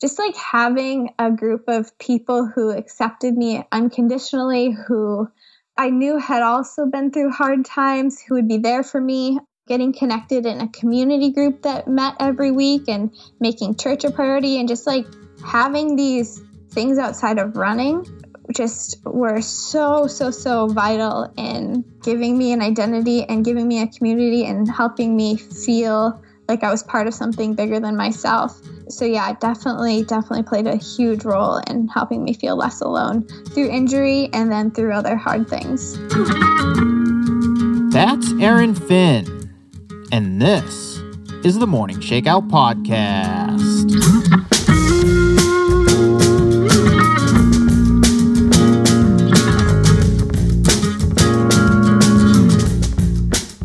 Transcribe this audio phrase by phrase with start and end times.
[0.00, 5.28] just like having a group of people who accepted me unconditionally, who
[5.76, 9.92] I knew had also been through hard times, who would be there for me, getting
[9.92, 14.68] connected in a community group that met every week and making church a priority, and
[14.68, 15.06] just like
[15.44, 18.04] having these things outside of running
[18.54, 23.86] just were so, so, so vital in giving me an identity and giving me a
[23.88, 28.60] community and helping me feel like I was part of something bigger than myself.
[28.88, 33.68] So, yeah, definitely, definitely played a huge role in helping me feel less alone through
[33.70, 35.98] injury and then through other hard things.
[37.92, 39.50] That's Erin Finn.
[40.12, 40.98] And this
[41.44, 44.25] is the Morning Shakeout Podcast.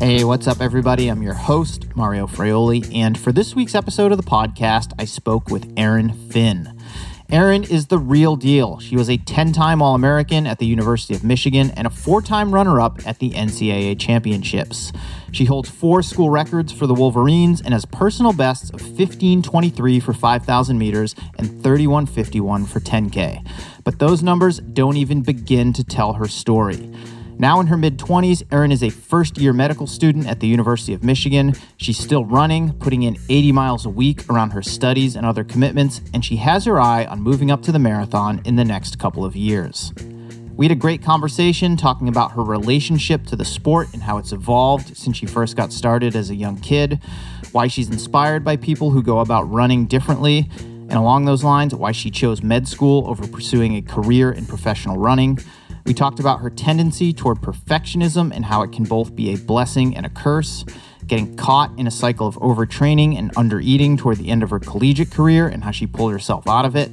[0.01, 1.09] Hey, what's up, everybody?
[1.09, 5.49] I'm your host, Mario Fraioli, and for this week's episode of the podcast, I spoke
[5.49, 6.75] with Erin Finn.
[7.29, 8.79] Erin is the real deal.
[8.79, 12.23] She was a 10 time All American at the University of Michigan and a four
[12.23, 14.91] time runner up at the NCAA Championships.
[15.31, 20.13] She holds four school records for the Wolverines and has personal bests of 1523 for
[20.13, 23.47] 5,000 meters and 3151 for 10K.
[23.83, 26.91] But those numbers don't even begin to tell her story.
[27.41, 30.93] Now in her mid 20s, Erin is a first year medical student at the University
[30.93, 31.55] of Michigan.
[31.75, 36.01] She's still running, putting in 80 miles a week around her studies and other commitments,
[36.13, 39.25] and she has her eye on moving up to the marathon in the next couple
[39.25, 39.91] of years.
[40.55, 44.33] We had a great conversation talking about her relationship to the sport and how it's
[44.33, 46.99] evolved since she first got started as a young kid,
[47.53, 51.91] why she's inspired by people who go about running differently, and along those lines, why
[51.91, 55.39] she chose med school over pursuing a career in professional running.
[55.85, 59.95] We talked about her tendency toward perfectionism and how it can both be a blessing
[59.95, 60.63] and a curse,
[61.07, 65.11] getting caught in a cycle of overtraining and undereating toward the end of her collegiate
[65.11, 66.91] career and how she pulled herself out of it,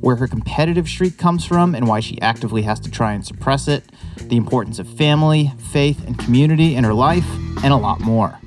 [0.00, 3.68] where her competitive streak comes from and why she actively has to try and suppress
[3.68, 3.84] it,
[4.18, 7.26] the importance of family, faith, and community in her life,
[7.62, 8.38] and a lot more.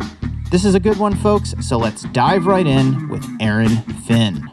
[0.52, 4.48] This is a good one, folks, so let's dive right in with Erin Finn.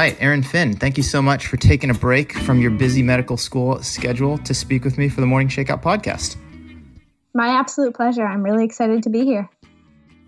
[0.00, 3.36] Right, Erin Finn, thank you so much for taking a break from your busy medical
[3.36, 6.36] school schedule to speak with me for the Morning Shakeout podcast.
[7.34, 8.24] My absolute pleasure.
[8.24, 9.50] I'm really excited to be here.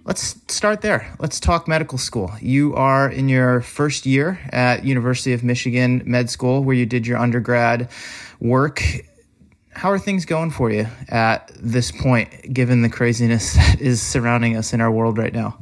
[0.04, 1.14] Let's start there.
[1.18, 2.30] Let's talk medical school.
[2.38, 7.06] You are in your first year at University of Michigan Med School where you did
[7.06, 7.88] your undergrad
[8.40, 8.82] work.
[9.70, 14.54] How are things going for you at this point given the craziness that is surrounding
[14.54, 15.56] us in our world right now?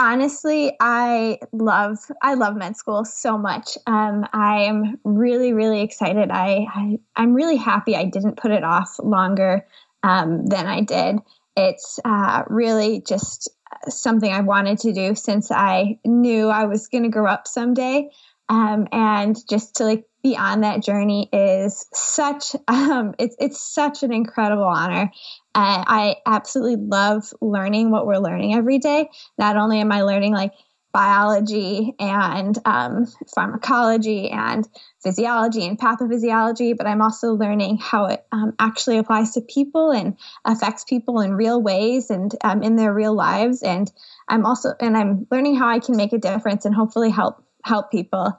[0.00, 3.76] Honestly i love i love med school so much.
[3.86, 6.30] Um, i am really really excited.
[6.30, 9.66] I, I am really happy i didn't put it off longer
[10.02, 11.18] um, than i did.
[11.54, 13.50] It's uh, really just
[13.88, 18.08] something i wanted to do since i knew i was going to grow up someday.
[18.48, 24.02] Um, and just to like be on that journey is such um, it's it's such
[24.02, 25.10] an incredible honor
[25.54, 29.08] and I absolutely love learning what we're learning every day.
[29.38, 30.52] Not only am I learning like
[30.92, 34.68] biology and um, pharmacology and
[35.02, 40.16] physiology and pathophysiology, but I'm also learning how it um, actually applies to people and
[40.44, 43.62] affects people in real ways and um, in their real lives.
[43.62, 43.90] And
[44.28, 47.90] I'm also and I'm learning how I can make a difference and hopefully help help
[47.90, 48.38] people.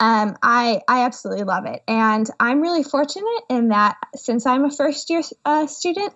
[0.00, 4.70] Um, I I absolutely love it, and I'm really fortunate in that since I'm a
[4.70, 6.14] first year uh, student,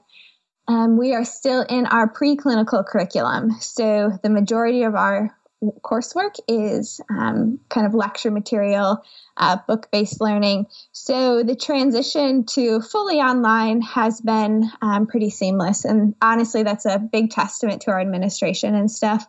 [0.67, 3.53] um, we are still in our preclinical curriculum.
[3.61, 5.37] So the majority of our
[5.83, 9.03] coursework is um, kind of lecture material,
[9.37, 10.67] uh, book based learning.
[10.93, 15.85] So the transition to fully online has been um, pretty seamless.
[15.85, 19.27] And honestly, that's a big testament to our administration and stuff.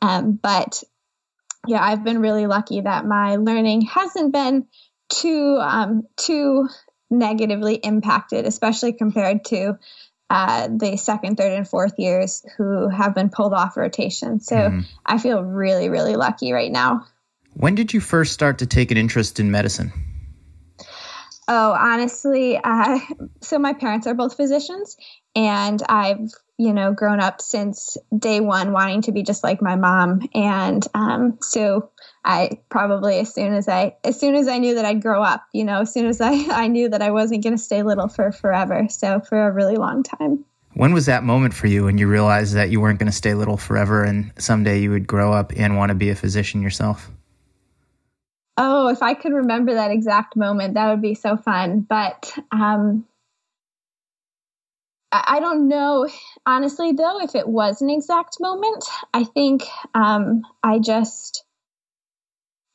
[0.00, 0.82] Um, but
[1.66, 4.66] yeah, I've been really lucky that my learning hasn't been
[5.08, 6.68] too um, too
[7.10, 9.78] negatively impacted, especially compared to
[10.30, 14.40] uh, the second, third, and fourth years who have been pulled off rotation.
[14.40, 14.80] So mm-hmm.
[15.04, 17.06] I feel really, really lucky right now.
[17.52, 19.92] When did you first start to take an interest in medicine?
[21.46, 22.98] Oh, honestly, uh,
[23.42, 24.96] so my parents are both physicians,
[25.36, 29.76] and I've you know grown up since day one wanting to be just like my
[29.76, 31.90] mom, and um, so
[32.24, 35.44] I probably as soon as I as soon as I knew that I'd grow up,
[35.52, 38.08] you know, as soon as I I knew that I wasn't going to stay little
[38.08, 40.44] for forever, so for a really long time.
[40.74, 43.34] When was that moment for you when you realized that you weren't going to stay
[43.34, 47.10] little forever and someday you would grow up and want to be a physician yourself?
[48.56, 51.80] Oh, if I could remember that exact moment, that would be so fun.
[51.80, 53.04] But um,
[55.26, 56.08] I don't know,
[56.46, 58.84] honestly, though, if it was an exact moment.
[59.12, 59.62] I think
[59.94, 61.44] um, I just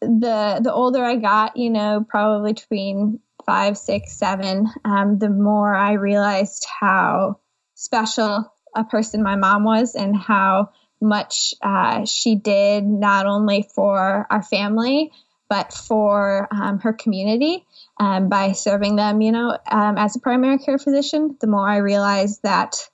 [0.02, 5.74] the the older I got, you know, probably between five, six, seven, um, the more
[5.74, 7.40] I realized how
[7.76, 10.70] special a person my mom was and how
[11.02, 15.12] much uh, she did not only for our family
[15.50, 17.66] but for um, her community
[18.00, 19.22] um, by serving them.
[19.22, 22.90] You know, um, as a primary care physician, the more I realize that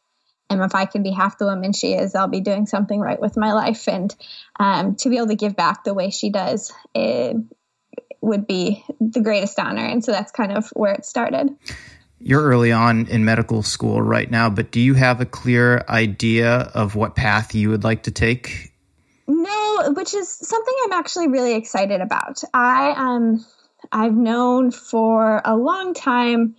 [0.50, 3.19] and if I can be half the woman she is, I'll be doing something right
[3.19, 3.88] with my life.
[3.88, 4.16] And
[4.60, 7.38] um, to be able to give back the way she does, it
[8.22, 9.86] would be the greatest honor.
[9.86, 11.50] And so that's kind of where it started.
[12.19, 16.72] You're early on in medical school right now, but do you have a clear idea
[16.74, 18.72] of what path you would like to take?
[19.28, 22.42] No, which is something I'm actually really excited about.
[22.54, 23.46] I um
[23.92, 26.56] I've known for a long time.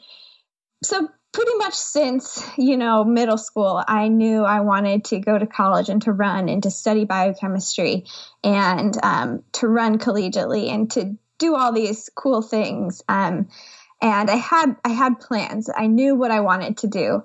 [0.82, 5.46] So pretty much since you know middle school i knew i wanted to go to
[5.46, 8.06] college and to run and to study biochemistry
[8.43, 13.02] and um, to run collegiately and to do all these cool things.
[13.08, 13.49] Um,
[14.00, 15.69] and i had i had plans.
[15.75, 17.25] I knew what i wanted to do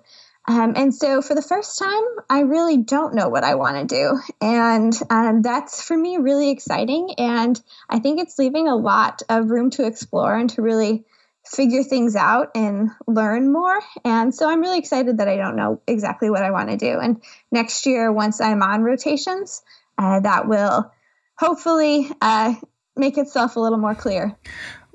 [0.52, 3.96] um, and so for the first time i really don't know what i want to
[3.96, 9.22] do and um, that's for me really exciting and i think it's leaving a lot
[9.30, 11.06] of room to explore and to really
[11.46, 13.80] figure things out and learn more.
[14.06, 17.00] And so I'm really excited that I don't know exactly what I want to do.
[17.00, 17.22] And
[17.52, 19.62] next year, once I'm on rotations,
[19.98, 20.92] uh, that will
[21.38, 22.54] hopefully uh,
[22.96, 24.38] make itself a little more clear.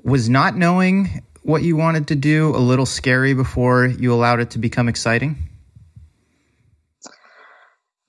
[0.03, 4.51] Was not knowing what you wanted to do a little scary before you allowed it
[4.51, 5.46] to become exciting?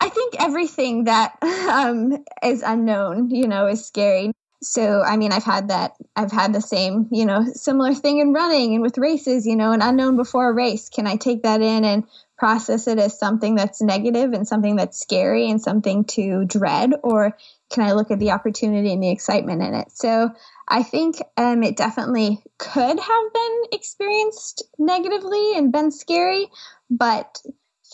[0.08, 4.32] I think everything that um, is unknown, you know, is scary.
[4.60, 8.32] So i mean i've had that i've had the same you know similar thing in
[8.32, 10.88] running and with races you know an unknown before a race.
[10.88, 12.02] Can i take that in and
[12.36, 16.92] process it as something that's negative and something that's scary and something to dread?
[17.04, 17.36] Or
[17.70, 19.92] can i look at the opportunity and the excitement in it?
[19.92, 20.30] So
[20.66, 26.48] i think um, it definitely could have been experienced negatively and been scary
[26.90, 27.40] but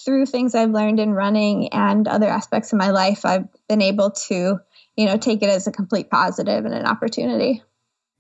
[0.04, 4.10] through things i've learned in running and other aspects of my life i've been able
[4.10, 4.58] to
[4.96, 7.62] you know, take it as a complete positive and an opportunity.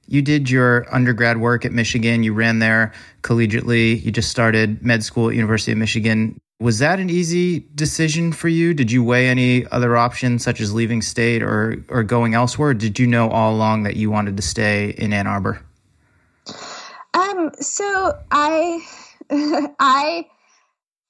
[0.06, 2.22] You did your undergrad work at Michigan.
[2.22, 2.92] You ran there
[3.22, 4.02] collegiately.
[4.04, 6.38] You just started med school at University of Michigan.
[6.60, 8.74] Was that an easy decision for you?
[8.74, 12.74] Did you weigh any other options such as leaving state or or going elsewhere?
[12.74, 15.60] did you know all along that you wanted to stay in Ann Arbor?
[17.14, 18.86] Um so I
[19.30, 20.26] I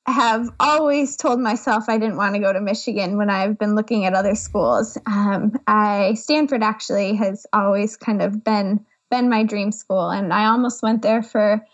[0.06, 4.05] have always told myself I didn't want to go to Michigan when I've been looking
[4.05, 4.99] at other schools.
[5.06, 10.47] Um, I Stanford actually has always kind of been been my dream school, and I
[10.47, 11.65] almost went there for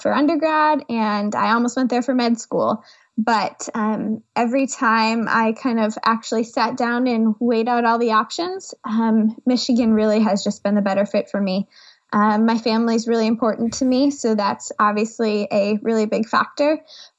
[0.00, 2.82] for undergrad, and I almost went there for med school.
[3.16, 8.12] But um, every time I kind of actually sat down and weighed out all the
[8.12, 11.66] options, um, Michigan really has just been the better fit for me.
[12.12, 16.78] Um, my family is really important to me, so that's obviously a really big factor.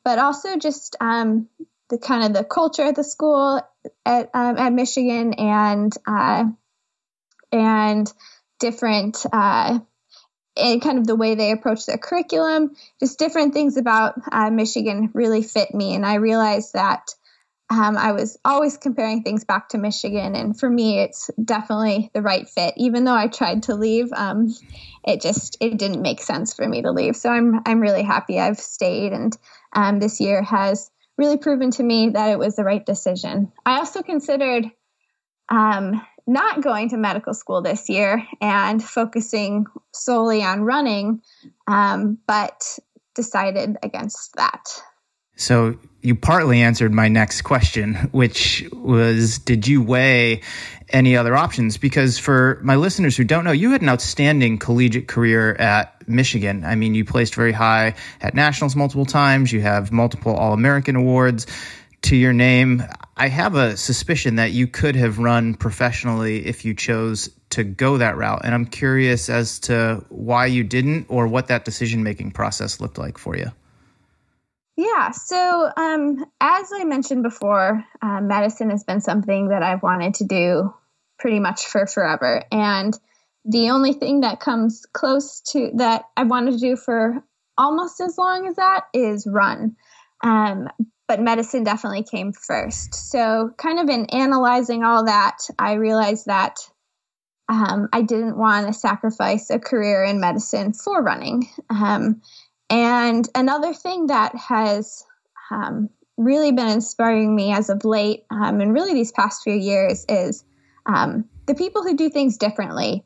[0.10, 1.50] But also just um,
[1.92, 3.62] the kind of the culture at the school
[4.04, 6.46] at um, at Michigan and uh,
[7.52, 8.12] and
[8.60, 9.78] different uh,
[10.58, 15.12] and kind of the way they approach their curriculum, just different things about uh, Michigan
[15.14, 17.12] really fit me, and I realized that
[17.70, 22.24] um, I was always comparing things back to Michigan, and for me, it's definitely the
[22.24, 22.74] right fit.
[22.78, 24.56] Even though I tried to leave, um,
[25.06, 27.16] it just it didn't make sense for me to leave.
[27.16, 29.38] So I'm I'm really happy I've stayed, and
[29.74, 33.52] um, this year has really proven to me that it was the right decision.
[33.66, 34.66] I also considered
[35.50, 41.22] um, not going to medical school this year and focusing solely on running,
[41.68, 42.80] um, but
[43.16, 44.82] decided against that.
[45.40, 50.42] So you partly answered my next question, which was Did you weigh
[50.90, 51.78] any other options?
[51.78, 56.66] Because for my listeners who don't know, you had an outstanding collegiate career at Michigan.
[56.66, 60.98] I mean, you placed very high at nationals multiple times, you have multiple All American
[60.98, 61.48] awards
[62.02, 62.84] to your name.
[63.16, 67.98] I have a suspicion that you could have run professionally if you chose to go
[67.98, 68.42] that route.
[68.44, 72.98] And I'm curious as to why you didn't or what that decision making process looked
[72.98, 73.52] like for you.
[74.80, 75.12] Yeah.
[75.12, 80.24] So, um, as I mentioned before, uh, medicine has been something that I've wanted to
[80.24, 80.74] do
[81.20, 82.46] pretty much for forever.
[82.50, 82.98] And
[83.44, 87.22] the only thing that comes close to that I wanted to do for
[87.58, 89.76] almost as long as that is run.
[90.24, 90.70] Um,
[91.10, 92.96] but medicine definitely came first.
[92.96, 96.56] So, kind of in analyzing all that, I realized that
[97.50, 101.50] um, I didn't want to sacrifice a career in medicine for running.
[101.70, 102.22] Um,
[102.70, 105.04] and another thing that has
[105.52, 110.06] um, really been inspiring me as of late, um, and really these past few years,
[110.10, 110.44] is
[110.86, 113.04] um, the people who do things differently.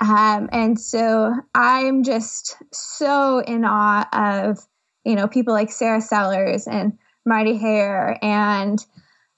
[0.00, 4.58] Um, and so I'm just so in awe of,
[5.04, 8.84] you know, people like Sarah Sellers and Marty Hehir and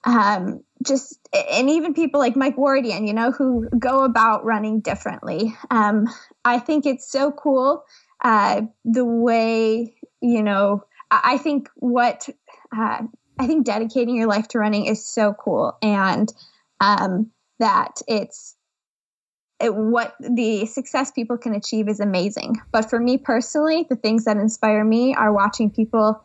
[0.03, 5.55] um, just, and even people like Mike Wardian, you know, who go about running differently.
[5.69, 6.07] Um,
[6.43, 7.83] I think it's so cool
[8.21, 12.27] uh, the way, you know, I think what,
[12.75, 13.03] uh,
[13.39, 15.77] I think dedicating your life to running is so cool.
[15.81, 16.31] And
[16.81, 18.55] um, that it's,
[19.59, 22.57] it, what the success people can achieve is amazing.
[22.71, 26.21] But for me personally, the things that inspire me are watching people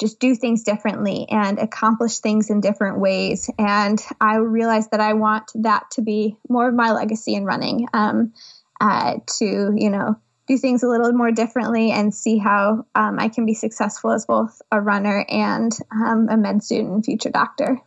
[0.00, 3.48] just do things differently and accomplish things in different ways.
[3.58, 7.86] And I realized that I want that to be more of my legacy in running,
[7.92, 8.32] um,
[8.80, 13.28] uh, to, you know, do things a little more differently and see how um, I
[13.28, 17.80] can be successful as both a runner and um, a med student and future doctor.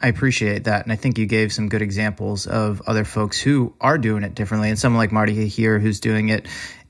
[0.00, 0.84] I appreciate that.
[0.84, 4.34] And I think you gave some good examples of other folks who are doing it
[4.34, 4.68] differently.
[4.68, 6.46] And someone like Marty Hehir who's doing it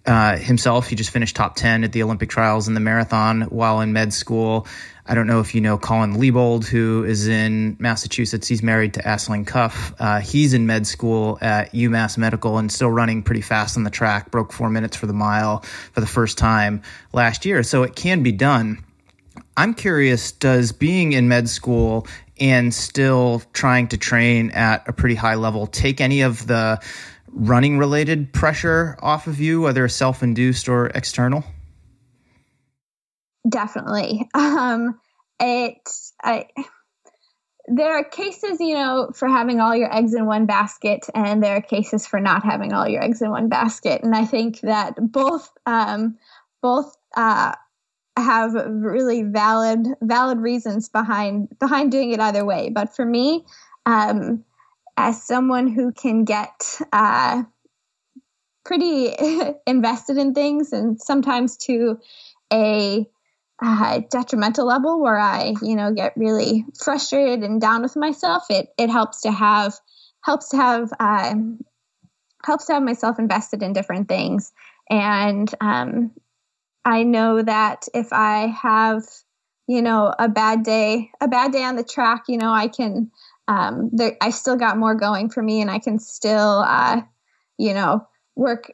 [0.08, 0.88] uh, himself.
[0.88, 4.14] He just finished top 10 at the Olympic trials in the marathon while in med
[4.14, 4.66] school.
[5.04, 8.48] I don't know if you know Colin Liebold, who is in Massachusetts.
[8.48, 9.94] He's married to Aisling Cuffe.
[9.98, 13.90] Uh, he's in med school at UMass Medical and still running pretty fast on the
[13.90, 15.60] track, broke four minutes for the mile
[15.92, 17.62] for the first time last year.
[17.62, 18.82] So it can be done.
[19.58, 22.06] I'm curious, does being in med school
[22.40, 26.80] and still trying to train at a pretty high level take any of the
[27.38, 31.44] running related pressure off of you, whether self induced or external?
[33.48, 34.28] Definitely.
[34.34, 34.98] Um,
[35.40, 35.78] it,
[36.22, 36.46] I,
[37.68, 41.56] there are cases, you know, for having all your eggs in one basket, and there
[41.56, 44.02] are cases for not having all your eggs in one basket.
[44.02, 46.18] And I think that both, um,
[46.60, 47.52] both, uh,
[48.16, 52.68] have really valid valid reasons behind behind doing it either way.
[52.68, 53.44] But for me,
[53.86, 54.44] um,
[54.98, 57.44] as someone who can get uh,
[58.64, 59.14] pretty
[59.66, 61.98] invested in things and sometimes to
[62.52, 63.06] a
[63.62, 68.68] uh, detrimental level where I, you know, get really frustrated and down with myself, it
[68.76, 69.74] it helps to have
[70.24, 71.34] helps to have uh,
[72.44, 74.52] helps to have myself invested in different things.
[74.90, 76.10] And um,
[76.84, 79.02] I know that if I have,
[79.68, 83.10] you know, a bad day, a bad day on the track, you know, I can,
[83.48, 87.00] um, there, I still got more going for me and I can still, uh,
[87.56, 88.70] you know, work,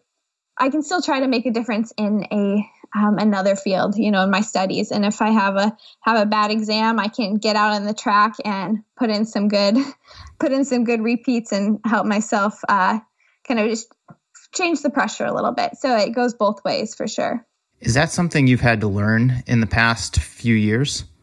[0.58, 4.22] I can still try to make a difference in a, um, another field, you know,
[4.22, 4.90] in my studies.
[4.90, 7.94] And if I have a, have a bad exam, I can get out on the
[7.94, 9.76] track and put in some good,
[10.40, 12.98] put in some good repeats and help myself, uh,
[13.46, 13.92] kind of just
[14.52, 15.76] change the pressure a little bit.
[15.76, 17.46] So it goes both ways for sure.
[17.80, 21.04] Is that something you've had to learn in the past few years?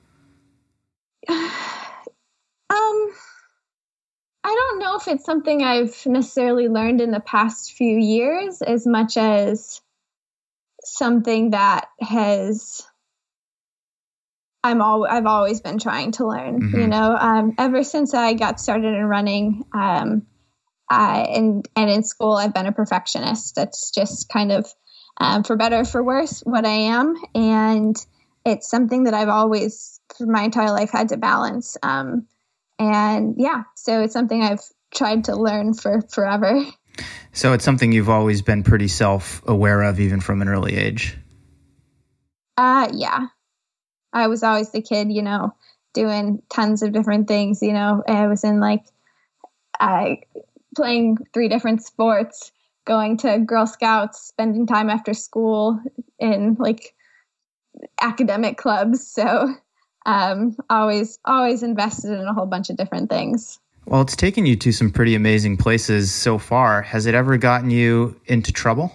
[2.72, 3.12] Um,
[4.92, 9.82] know if it's something I've necessarily learned in the past few years as much as
[10.84, 12.86] something that has
[14.64, 16.62] I'm all I've always been trying to learn.
[16.62, 16.80] Mm-hmm.
[16.80, 20.28] You know, um, ever since I got started in running, um,
[20.90, 23.56] I, and and in school, I've been a perfectionist.
[23.56, 24.72] That's just kind of
[25.20, 27.16] um, for better for worse, what I am.
[27.34, 27.96] And
[28.46, 31.78] it's something that I've always, for my entire life, had to balance.
[31.82, 32.28] Um,
[32.78, 34.62] and yeah, so it's something I've
[34.94, 36.64] tried to learn for forever.
[37.34, 41.18] So it's something you've always been pretty self aware of, even from an early age.
[42.58, 43.28] Uh, yeah.
[44.14, 45.56] I was always the kid, you know,
[45.94, 47.62] doing tons of different things.
[47.62, 48.84] You know, I was in like,
[49.80, 50.22] I
[50.76, 52.52] playing three different sports
[52.86, 55.80] going to Girl Scouts, spending time after school
[56.20, 56.94] in like
[58.02, 59.08] academic clubs.
[59.08, 59.54] So
[60.06, 63.60] um, always always invested in a whole bunch of different things.
[63.86, 66.82] Well, it's taken you to some pretty amazing places so far.
[66.82, 68.92] Has it ever gotten you into trouble?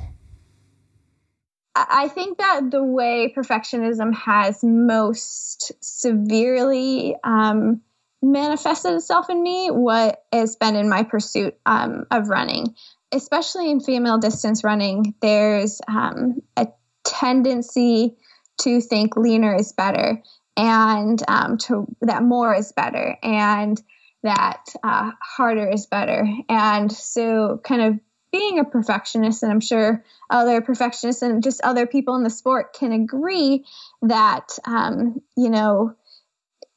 [1.75, 7.83] I think that the way perfectionism has most severely um,
[8.23, 12.75] manifested itself in me, what has been in my pursuit um, of running
[13.13, 16.69] especially in female distance running, there's um, a
[17.05, 18.17] tendency
[18.61, 20.23] to think leaner is better
[20.57, 23.83] and um, to that more is better and
[24.27, 26.27] that uh, harder is better.
[26.49, 28.01] And so, kind of
[28.33, 32.75] being a perfectionist, and I'm sure other perfectionists and just other people in the sport
[32.75, 33.65] can agree
[34.03, 35.95] that, um, you know,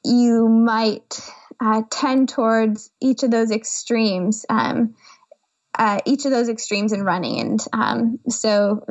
[0.06, 1.20] you might
[1.60, 4.46] uh, tend towards each of those extremes.
[4.48, 4.96] Um,
[5.77, 7.39] uh, each of those extremes in running.
[7.39, 8.86] And um, so,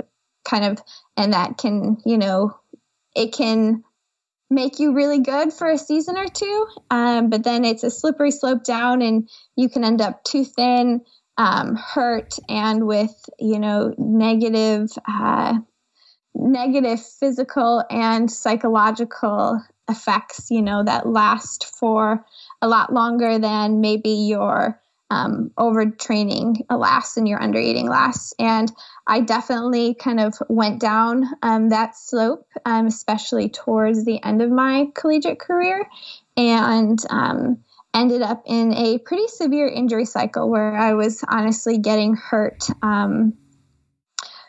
[0.44, 0.82] kind of,
[1.16, 2.58] and that can, you know,
[3.14, 3.84] it can
[4.50, 8.30] make you really good for a season or two, um, but then it's a slippery
[8.30, 11.02] slope down, and you can end up too thin,
[11.36, 15.58] um, hurt, and with you know negative, uh,
[16.34, 20.50] negative physical and psychological effects.
[20.50, 22.24] You know that last for
[22.62, 28.34] a lot longer than maybe your um, overtraining lasts and your under eating lasts.
[28.38, 28.70] And
[29.06, 34.50] I definitely kind of went down um, that slope, um, especially towards the end of
[34.50, 35.88] my collegiate career,
[36.36, 37.58] and um,
[37.94, 42.64] ended up in a pretty severe injury cycle where I was honestly getting hurt.
[42.82, 43.34] Um,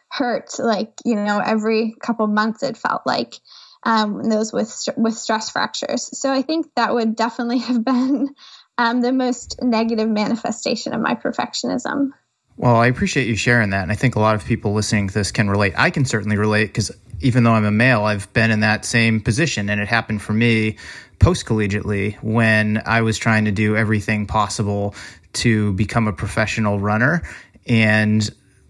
[0.10, 3.36] hurt like you know every couple months it felt like
[3.84, 8.34] um, those with with stress fractures so i think that would definitely have been
[8.80, 12.12] um, the most negative manifestation of my perfectionism.
[12.56, 13.84] Well, I appreciate you sharing that.
[13.84, 15.74] And I think a lot of people listening to this can relate.
[15.76, 19.20] I can certainly relate because even though I'm a male, I've been in that same
[19.20, 19.70] position.
[19.70, 20.78] And it happened for me
[21.20, 24.96] post collegiately when I was trying to do everything possible
[25.34, 27.24] to become a professional runner.
[27.68, 28.28] And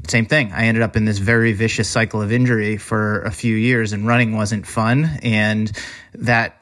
[0.07, 0.51] same thing.
[0.53, 4.07] I ended up in this very vicious cycle of injury for a few years, and
[4.07, 5.19] running wasn't fun.
[5.21, 5.71] And
[6.15, 6.58] that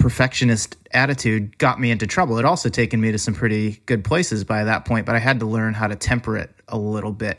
[0.00, 2.38] perfectionist attitude got me into trouble.
[2.38, 5.38] It also taken me to some pretty good places by that point, but I had
[5.40, 7.38] to learn how to temper it a little bit.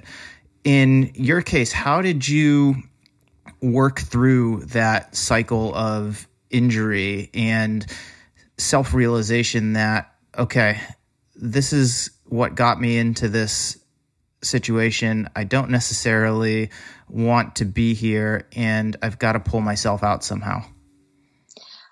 [0.64, 2.76] In your case, how did you
[3.62, 7.86] work through that cycle of injury and
[8.58, 10.80] self realization that, okay,
[11.36, 13.78] this is what got me into this
[14.44, 15.30] situation.
[15.36, 16.70] I don't necessarily
[17.10, 20.64] want to be here, and I've got to pull myself out somehow.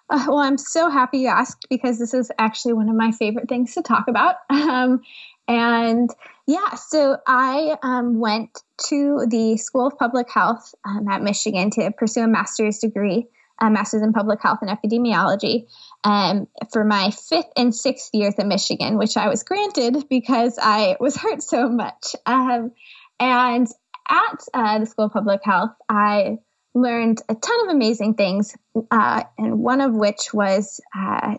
[0.10, 3.48] Uh, well, I'm so happy you asked because this is actually one of my favorite
[3.48, 4.36] things to talk about.
[4.50, 5.02] Um,
[5.48, 6.12] and
[6.46, 11.92] yeah, so I um, went to the School of Public Health um, at Michigan to
[11.92, 13.28] pursue a master's degree,
[13.60, 15.66] a master's in public health and epidemiology,
[16.04, 20.98] um, for my fifth and sixth years at Michigan, which I was granted because I
[21.00, 22.16] was hurt so much.
[22.28, 22.72] Um,
[23.20, 23.68] and
[24.08, 26.38] at uh, the School of Public Health, I
[26.82, 28.56] learned a ton of amazing things,
[28.92, 31.36] uh, and one of which was uh,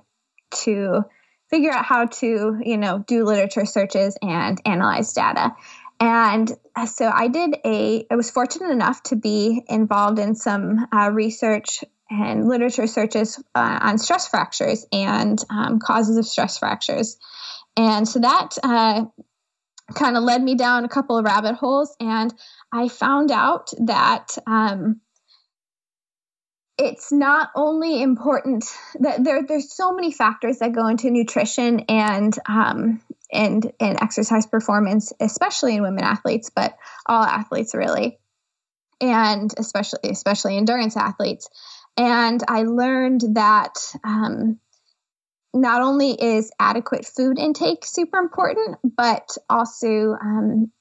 [0.64, 1.03] to
[1.48, 5.53] figure out how to, you know, do literature searches and analyze data.
[5.98, 10.87] And uh, so I did a, I was fortunate enough to be involved in some
[10.92, 17.18] uh, research and literature searches uh, on stress fractures and um, causes of stress fractures.
[17.76, 19.05] And so that uh,
[19.94, 21.94] kind of led me down a couple of rabbit holes.
[22.00, 22.33] And
[22.72, 25.00] I found out that um,
[26.80, 28.64] it's not only important
[29.00, 34.46] that there there's so many factors that go into nutrition and um, and and exercise
[34.46, 38.18] performance, especially in women athletes, but all athletes really,
[39.00, 41.50] and especially especially endurance athletes.
[41.98, 44.58] And I learned that um,
[45.52, 50.72] not only is adequate food intake super important, but also um,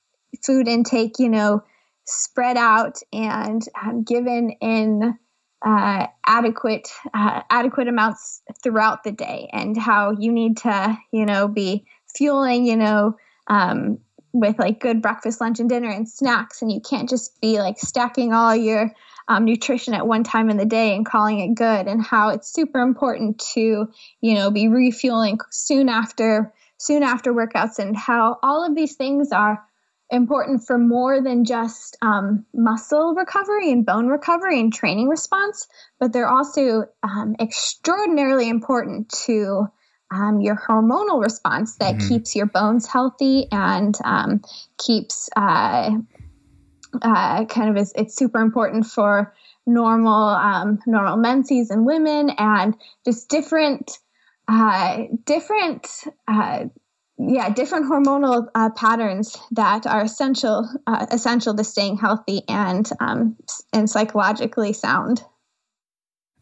[0.46, 1.64] food intake, you know,
[2.06, 5.18] spread out and um, given in
[5.62, 11.48] uh, adequate uh, adequate amounts throughout the day, and how you need to you know
[11.48, 13.18] be fueling you know
[13.48, 14.00] um,
[14.32, 17.78] with like good breakfast, lunch, and dinner and snacks, and you can't just be like
[17.78, 18.94] stacking all your
[19.28, 22.52] um, nutrition at one time in the day and calling it good, and how it's
[22.52, 23.92] super important to
[24.22, 29.32] you know be refueling soon after soon after workouts, and how all of these things
[29.32, 29.64] are
[30.12, 35.68] important for more than just um, muscle recovery and bone recovery and training response,
[36.00, 39.68] but they're also um, extraordinarily important to
[40.12, 42.08] um, your hormonal response that mm-hmm.
[42.08, 44.42] keeps your bones healthy and um,
[44.78, 45.92] keeps uh,
[47.02, 49.34] uh, kind of is it's super important for
[49.68, 54.00] normal um, normal menses in women and just different
[54.48, 55.88] uh, different
[56.28, 56.66] uh,
[57.20, 63.36] yeah, different hormonal uh, patterns that are essential uh, essential to staying healthy and um,
[63.74, 65.22] and psychologically sound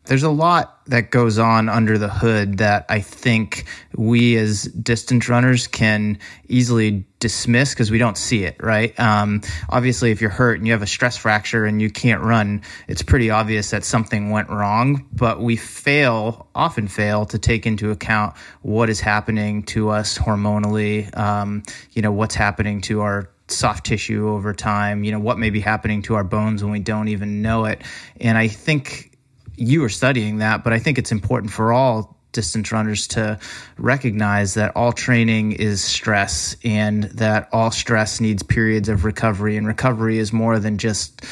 [0.07, 3.65] there's a lot that goes on under the hood that I think
[3.95, 8.97] we as distance runners can easily dismiss because we don't see it, right?
[8.99, 12.61] Um, obviously, if you're hurt and you have a stress fracture and you can't run,
[12.87, 15.05] it's pretty obvious that something went wrong.
[15.11, 21.15] But we fail, often fail, to take into account what is happening to us hormonally,
[21.17, 25.49] um, you know, what's happening to our soft tissue over time, you know, what may
[25.49, 27.81] be happening to our bones when we don't even know it.
[28.19, 29.16] And I think
[29.57, 33.39] you are studying that, but I think it's important for all distance runners to
[33.77, 39.65] recognize that all training is stress and that all stress needs periods of recovery and
[39.65, 41.25] recovery is more than just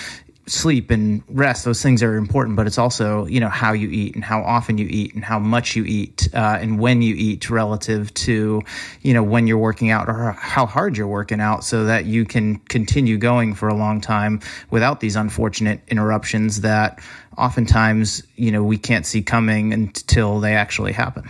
[0.47, 4.13] sleep and rest those things are important but it's also you know how you eat
[4.13, 7.49] and how often you eat and how much you eat uh, and when you eat
[7.49, 8.61] relative to
[9.01, 12.25] you know when you're working out or how hard you're working out so that you
[12.25, 16.99] can continue going for a long time without these unfortunate interruptions that
[17.37, 21.27] oftentimes you know we can't see coming until they actually happen.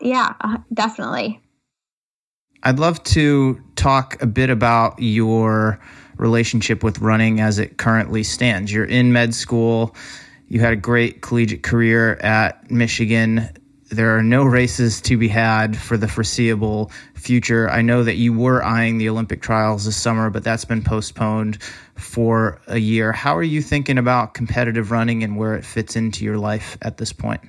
[0.00, 1.38] Yeah uh, definitely.
[2.62, 5.80] I'd love to talk a bit about your
[6.22, 8.72] relationship with running as it currently stands.
[8.72, 9.94] You're in med school.
[10.48, 13.48] You had a great collegiate career at Michigan.
[13.90, 17.68] There are no races to be had for the foreseeable future.
[17.68, 21.58] I know that you were eyeing the Olympic trials this summer, but that's been postponed
[21.96, 23.12] for a year.
[23.12, 26.96] How are you thinking about competitive running and where it fits into your life at
[26.96, 27.42] this point?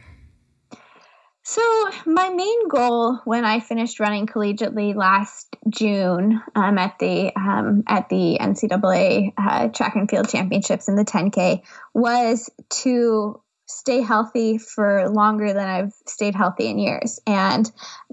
[1.45, 1.61] So,
[2.05, 8.07] my main goal when I finished running collegiately last June um, at the um, at
[8.07, 11.61] the NCAA uh, track and field championships in the 10K
[11.93, 12.49] was
[12.83, 17.19] to stay healthy for longer than I've stayed healthy in years.
[17.27, 17.69] And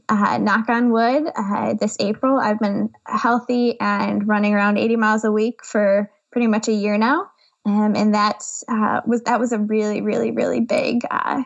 [0.08, 5.24] uh, knock on wood, uh, this April I've been healthy and running around 80 miles
[5.24, 7.30] a week for pretty much a year now.
[7.64, 11.42] Um, and that's uh, was that was a really really really big uh,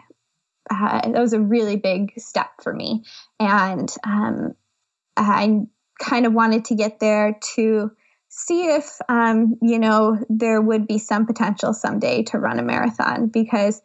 [0.71, 3.05] uh, that was a really big step for me.
[3.39, 4.55] And um,
[5.17, 5.61] I
[6.01, 7.93] kind of wanted to get there to
[8.29, 13.29] see if, um, you know, there would be some potential someday to run a marathon
[13.29, 13.81] because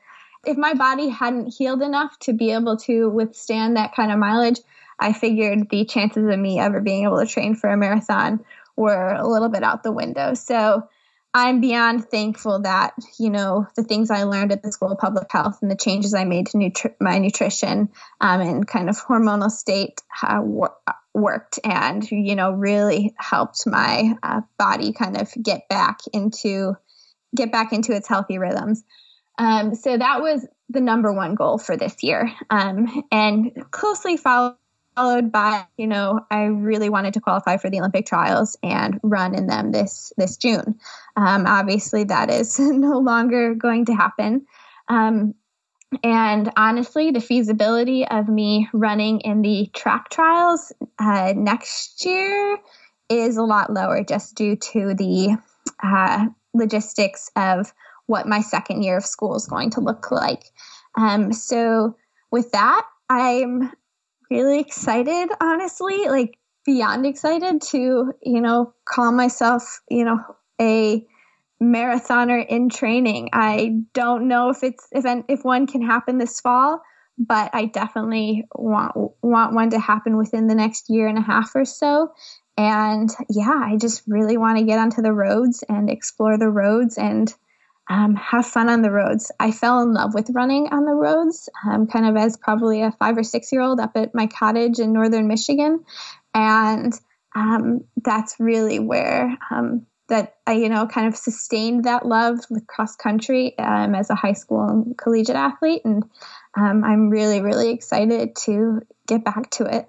[0.46, 4.60] if my body hadn't healed enough to be able to withstand that kind of mileage,
[5.00, 8.44] I figured the chances of me ever being able to train for a marathon
[8.76, 10.34] were a little bit out the window.
[10.34, 10.88] So
[11.34, 15.32] I'm beyond thankful that, you know, the things I learned at the School of Public
[15.32, 17.90] Health and the changes I made to nutri- my nutrition
[18.20, 20.76] um, and kind of hormonal state uh, wor-
[21.14, 26.76] worked and, you know, really helped my uh, body kind of get back into
[27.36, 28.84] get back into its healthy rhythms.
[29.38, 32.32] Um, so that was the number one goal for this year.
[32.50, 34.56] Um, and closely followed
[35.00, 39.34] followed by you know i really wanted to qualify for the olympic trials and run
[39.34, 40.78] in them this this june.
[41.16, 44.46] Um, obviously that is no longer going to happen.
[44.90, 45.36] Um,
[46.04, 52.58] and honestly the feasibility of me running in the track trials uh, next year
[53.08, 55.38] is a lot lower just due to the
[55.82, 57.74] uh, logistics of
[58.08, 60.44] what my second year of school is going to look like.
[60.98, 61.96] Um, so
[62.32, 63.72] with that i'm
[64.30, 70.20] really excited, honestly, like beyond excited to, you know, call myself, you know,
[70.62, 71.06] a
[71.62, 73.30] marathoner in training.
[73.34, 76.82] I don't know if it's if if one can happen this fall,
[77.18, 81.56] but I definitely want want one to happen within the next year and a half
[81.56, 82.14] or so.
[82.58, 86.98] And yeah, I just really want to get onto the roads and explore the roads
[86.98, 87.34] and
[87.90, 89.32] um, have fun on the roads.
[89.40, 92.92] I fell in love with running on the roads, um, kind of as probably a
[92.92, 95.84] five or six year old up at my cottage in northern Michigan,
[96.34, 96.94] and
[97.36, 102.68] um, that's really where um, that I, you know, kind of sustained that love with
[102.68, 106.04] cross country um, as a high school and collegiate athlete, and
[106.56, 109.88] um, I'm really, really excited to get back to it.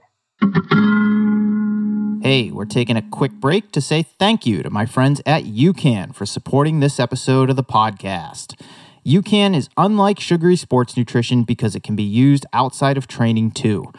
[2.23, 6.15] Hey, we're taking a quick break to say thank you to my friends at UCAN
[6.15, 8.61] for supporting this episode of the podcast.
[9.07, 13.91] UCAN is unlike sugary sports nutrition because it can be used outside of training too.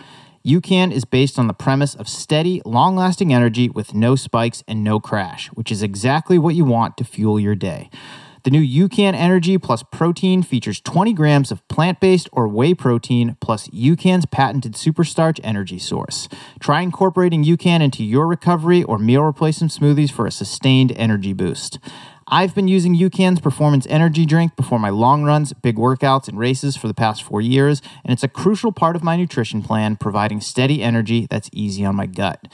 [0.45, 4.83] UCAN is based on the premise of steady, long lasting energy with no spikes and
[4.83, 7.89] no crash, which is exactly what you want to fuel your day.
[8.43, 13.37] The new UCAN Energy Plus Protein features 20 grams of plant based or whey protein
[13.39, 16.27] plus UCAN's patented superstarch energy source.
[16.59, 21.77] Try incorporating UCAN into your recovery or meal replacement smoothies for a sustained energy boost.
[22.27, 26.75] I've been using UCAN's performance energy drink before my long runs, big workouts, and races
[26.75, 30.41] for the past four years, and it's a crucial part of my nutrition plan, providing
[30.41, 32.47] steady energy that's easy on my gut.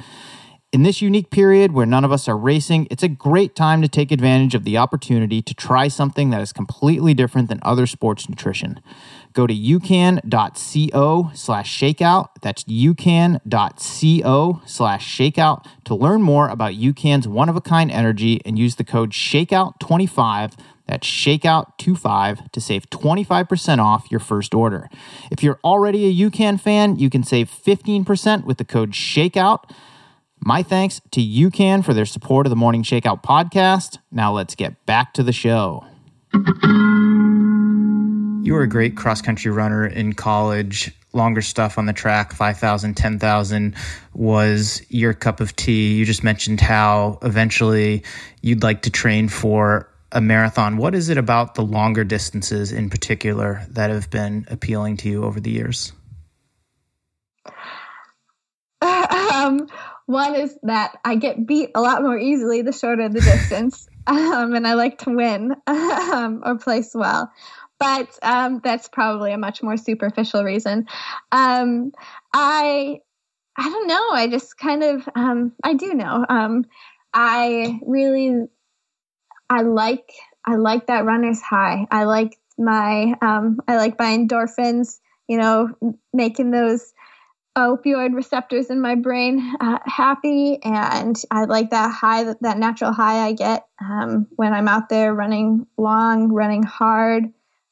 [0.73, 3.87] In this unique period where none of us are racing, it's a great time to
[3.87, 8.27] take advantage of the opportunity to try something that is completely different than other sports
[8.27, 8.81] nutrition.
[9.31, 12.27] Go to ucan.co slash shakeout.
[12.41, 18.59] That's ucan.co slash shakeout to learn more about UCAN's one of a kind energy and
[18.59, 20.59] use the code SHAKEOUT25.
[20.85, 24.89] That's shakeout25 to save 25% off your first order.
[25.31, 29.63] If you're already a UCAN fan, you can save 15% with the code SHAKEOUT.
[30.47, 33.97] My thanks to UCAN for their support of the Morning Shakeout podcast.
[34.11, 35.85] Now let's get back to the show.
[38.45, 40.93] You were a great cross country runner in college.
[41.11, 43.75] Longer stuff on the track, 5,000, 10,000
[44.13, 45.95] was your cup of tea.
[45.95, 48.05] You just mentioned how eventually
[48.41, 50.77] you'd like to train for a marathon.
[50.77, 55.25] What is it about the longer distances in particular that have been appealing to you
[55.25, 55.91] over the years?
[58.81, 59.67] um,
[60.07, 64.55] one is that I get beat a lot more easily the shorter the distance, um,
[64.55, 67.31] and I like to win um, or place well.
[67.77, 70.87] But um, that's probably a much more superficial reason.
[71.31, 71.91] Um,
[72.33, 73.01] I
[73.57, 74.09] I don't know.
[74.11, 76.25] I just kind of um, I do know.
[76.27, 76.65] Um,
[77.13, 78.47] I really
[79.49, 80.09] I like
[80.45, 81.85] I like that runner's high.
[81.91, 84.99] I like my I like my endorphins.
[85.27, 86.93] You know, making those
[87.57, 93.25] opioid receptors in my brain uh, happy and i like that high that natural high
[93.25, 97.23] i get um, when i'm out there running long running hard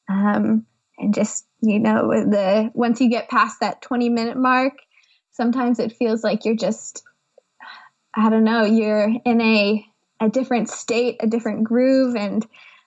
[0.08, 0.66] um,
[0.98, 4.74] and just you know the once you get past that 20 minute mark
[5.30, 7.04] sometimes it feels like you're just
[8.14, 9.86] i don't know you're in a
[10.20, 12.44] a different state a different groove and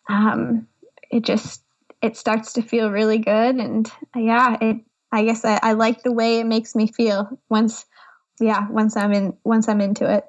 [0.10, 0.68] um,
[1.12, 1.64] it just
[2.02, 4.78] it starts to feel really good and yeah it
[5.12, 7.86] I guess I, I like the way it makes me feel once,
[8.40, 10.26] yeah, once I'm in, once I'm into it.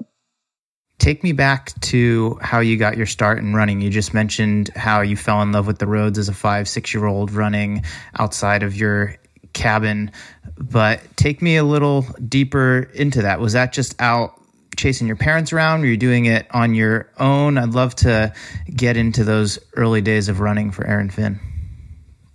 [0.99, 3.81] Take me back to how you got your start in running.
[3.81, 6.93] You just mentioned how you fell in love with the roads as a five, six
[6.93, 7.85] year old running
[8.19, 9.17] outside of your
[9.55, 10.13] cabin.
[10.59, 13.41] But take me a little deeper into that.
[13.41, 14.39] Was that just out
[14.77, 15.81] chasing your parents around?
[15.81, 17.59] Were you doing it on your own?
[17.59, 18.33] I'd love to
[18.75, 21.41] get into those early days of running for Erin Finn.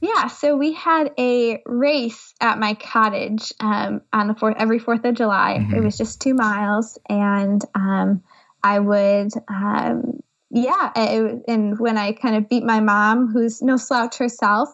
[0.06, 5.04] Yeah, so we had a race at my cottage um, on the fourth every Fourth
[5.04, 5.58] of July.
[5.60, 5.76] Mm-hmm.
[5.76, 8.22] It was just two miles, and um,
[8.64, 10.20] I would, um,
[10.52, 14.70] yeah, it, and when I kind of beat my mom, who's no slouch herself,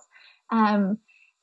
[0.52, 0.98] um,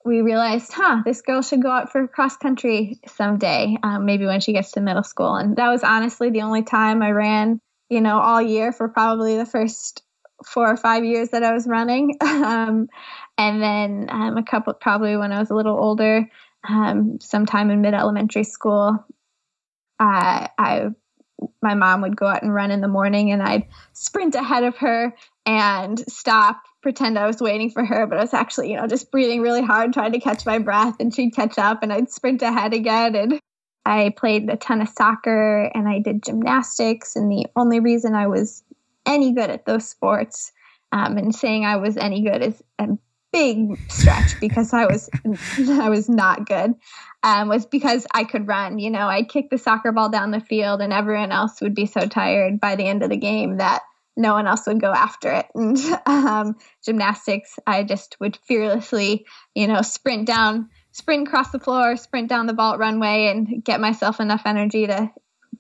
[0.05, 4.41] we realized, huh, this girl should go out for cross country someday, um, maybe when
[4.41, 5.35] she gets to middle school.
[5.35, 9.39] And that was honestly the only time I ran, you know, all year for probably
[9.39, 10.03] the first
[10.47, 12.17] four or five years that I was running.
[12.29, 12.89] Um,
[13.39, 16.29] and then um, a couple, probably when I was a little older,
[16.69, 19.05] um, sometime in mid elementary school,
[20.01, 20.89] uh, I
[21.63, 24.77] my mom would go out and run in the morning, and I'd sprint ahead of
[24.79, 25.15] her
[25.47, 29.13] and stop, pretend I was waiting for her, but I was actually, you know, just
[29.13, 32.43] breathing really hard, trying to catch my breath, and she'd catch up, and I'd sprint
[32.43, 33.15] ahead again.
[33.15, 33.41] And
[33.87, 38.27] I played a ton of soccer, and I did gymnastics, and the only reason I
[38.27, 38.65] was
[39.07, 40.53] any good at those sports
[40.93, 42.89] um, and saying I was any good is a
[43.33, 45.09] big stretch because I was
[45.69, 46.75] I was not good.
[47.23, 48.79] Um, was because I could run.
[48.79, 51.87] You know, I'd kick the soccer ball down the field, and everyone else would be
[51.87, 53.83] so tired by the end of the game that
[54.17, 55.47] no one else would go after it.
[55.55, 61.97] And um, gymnastics, I just would fearlessly, you know, sprint down, sprint across the floor,
[61.97, 65.11] sprint down the vault runway, and get myself enough energy to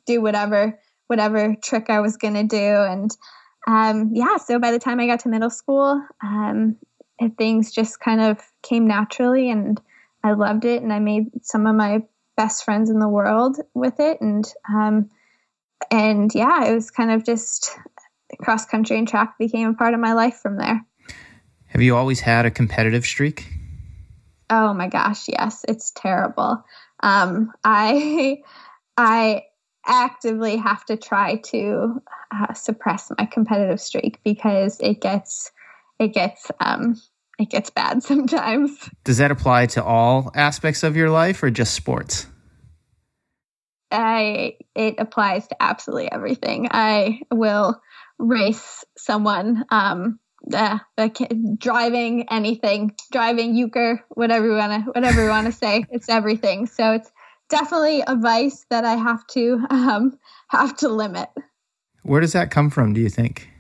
[0.07, 0.79] do whatever
[1.09, 2.57] whatever trick I was going to do.
[2.57, 3.11] And
[3.67, 6.77] um, yeah, so by the time I got to middle school, um,
[7.37, 9.81] things just kind of came naturally and
[10.23, 10.83] I loved it.
[10.83, 12.03] And I made some of my
[12.37, 14.21] best friends in the world with it.
[14.21, 15.11] And, um,
[15.91, 17.77] and yeah, it was kind of just
[18.39, 20.85] cross country and track became a part of my life from there.
[21.69, 23.47] Have you always had a competitive streak?
[24.51, 26.65] Oh my gosh, yes, it's terrible.
[27.01, 28.43] Um, I,
[28.97, 29.45] I
[29.87, 35.51] actively have to try to uh, suppress my competitive streak because it gets
[35.99, 36.97] it gets um,
[37.39, 38.89] it gets bad sometimes.
[39.05, 42.27] Does that apply to all aspects of your life or just sports?
[43.91, 46.69] I it applies to absolutely everything.
[46.71, 47.81] I will
[48.19, 50.19] race someone um
[50.53, 50.79] uh,
[51.59, 55.85] driving anything, driving euchre, whatever you want to whatever you want to say.
[55.91, 56.67] It's everything.
[56.67, 57.11] So it's
[57.49, 61.29] definitely a vice that I have to um, have to limit.
[62.03, 62.93] Where does that come from?
[62.93, 63.51] Do you think?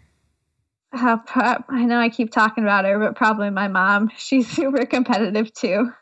[0.92, 4.10] I know I keep talking about her, but probably my mom.
[4.16, 5.92] She's super competitive too.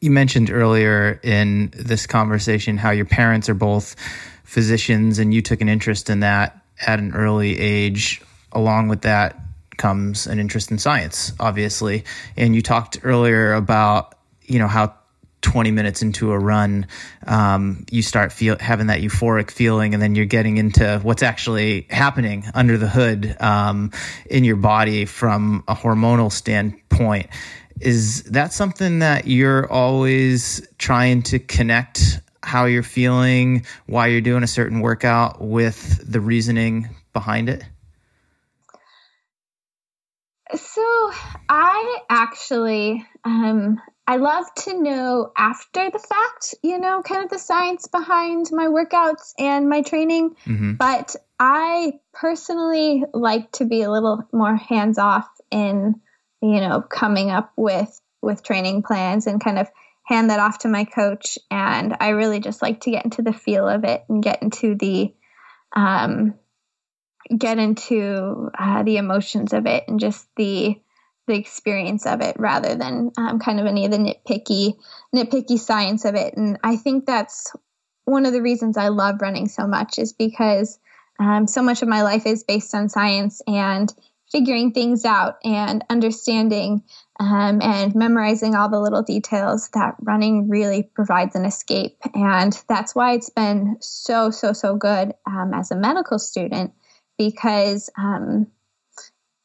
[0.00, 3.96] You mentioned earlier in this conversation how your parents are both
[4.44, 8.20] physicians and you took an interest in that at an early age.
[8.52, 9.40] Along with that
[9.76, 12.04] comes an interest in science, obviously.
[12.36, 14.94] And you talked earlier about, you know, how
[15.44, 16.86] 20 minutes into a run,
[17.26, 21.86] um, you start feel having that euphoric feeling, and then you're getting into what's actually
[21.90, 23.92] happening under the hood um,
[24.30, 27.28] in your body from a hormonal standpoint.
[27.78, 34.42] Is that something that you're always trying to connect how you're feeling, why you're doing
[34.42, 37.64] a certain workout with the reasoning behind it?
[40.54, 41.10] So
[41.48, 47.38] I actually um, I love to know after the fact, you know, kind of the
[47.38, 50.36] science behind my workouts and my training.
[50.44, 50.74] Mm-hmm.
[50.74, 56.00] But I personally like to be a little more hands off in,
[56.42, 59.68] you know, coming up with with training plans and kind of
[60.04, 61.38] hand that off to my coach.
[61.50, 64.74] And I really just like to get into the feel of it and get into
[64.74, 65.14] the
[65.74, 66.34] um,
[67.36, 70.78] get into uh, the emotions of it and just the
[71.26, 74.74] the experience of it rather than um, kind of any of the nitpicky
[75.14, 76.34] nitpicky science of it.
[76.36, 77.52] And I think that's
[78.04, 80.78] one of the reasons I love running so much is because
[81.18, 83.92] um, so much of my life is based on science and
[84.30, 86.82] figuring things out and understanding
[87.20, 91.96] um, and memorizing all the little details that running really provides an escape.
[92.14, 96.72] And that's why it's been so, so, so good um, as a medical student
[97.16, 98.48] because um,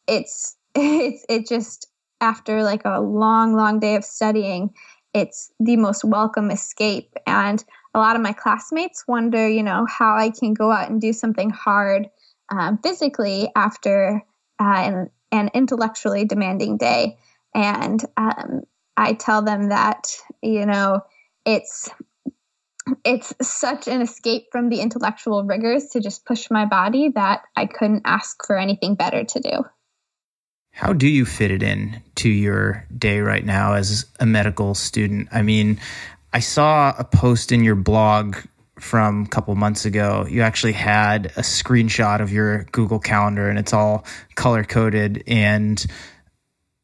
[0.07, 1.88] it's, it's, it just,
[2.21, 4.73] after like a long, long day of studying,
[5.13, 7.13] it's the most welcome escape.
[7.25, 11.01] And a lot of my classmates wonder, you know, how I can go out and
[11.01, 12.10] do something hard
[12.49, 14.23] um, physically after
[14.60, 17.17] uh, an, an, intellectually demanding day.
[17.55, 18.62] And um,
[18.97, 20.08] I tell them that,
[20.41, 21.01] you know,
[21.45, 21.89] it's
[23.05, 27.67] it's such an escape from the intellectual rigors to just push my body that I
[27.67, 29.63] couldn't ask for anything better to do.
[30.79, 35.27] How do you fit it in to your day right now as a medical student?
[35.29, 35.77] I mean,
[36.31, 38.37] I saw a post in your blog
[38.79, 40.25] from a couple months ago.
[40.29, 45.85] You actually had a screenshot of your Google Calendar and it's all color coded and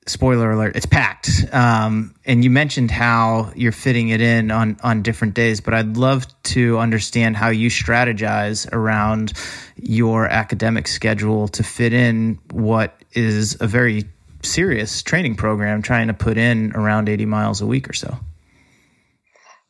[0.07, 1.29] spoiler alert, it's packed.
[1.51, 5.97] Um, and you mentioned how you're fitting it in on, on different days, but I'd
[5.97, 9.33] love to understand how you strategize around
[9.75, 14.03] your academic schedule to fit in what is a very
[14.43, 18.17] serious training program trying to put in around 80 miles a week or so.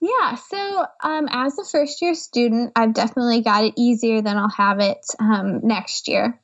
[0.01, 4.49] Yeah, so um, as a first year student, I've definitely got it easier than I'll
[4.49, 6.39] have it um, next year.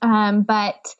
[0.00, 0.94] Um, but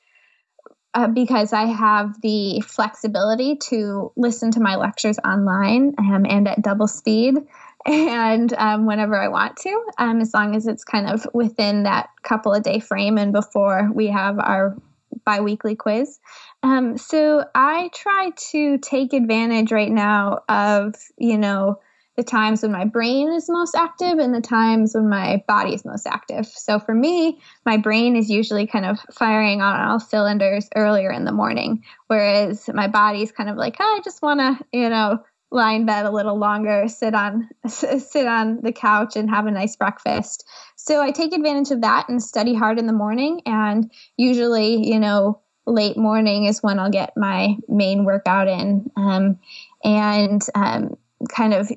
[0.95, 6.63] uh, because I have the flexibility to listen to my lectures online um, and at
[6.63, 7.37] double speed
[7.87, 12.11] and um, whenever I want to, um, as long as it's kind of within that
[12.23, 14.77] couple of day frame and before we have our
[15.25, 16.19] biweekly quiz.
[16.63, 21.81] Um, so I try to take advantage right now of, you know,
[22.17, 25.85] the times when my brain is most active and the times when my body is
[25.85, 26.47] most active.
[26.47, 31.25] So for me, my brain is usually kind of firing on all cylinders earlier in
[31.25, 35.19] the morning, whereas my body's kind of like, oh, I just want to, you know,
[35.51, 39.51] lie in bed a little longer, sit on sit on the couch and have a
[39.51, 40.45] nice breakfast.
[40.77, 44.99] So I take advantage of that and study hard in the morning and usually, you
[44.99, 48.91] know, late morning is when I'll get my main workout in.
[48.97, 49.39] Um,
[49.85, 50.97] and um,
[51.29, 51.71] kind of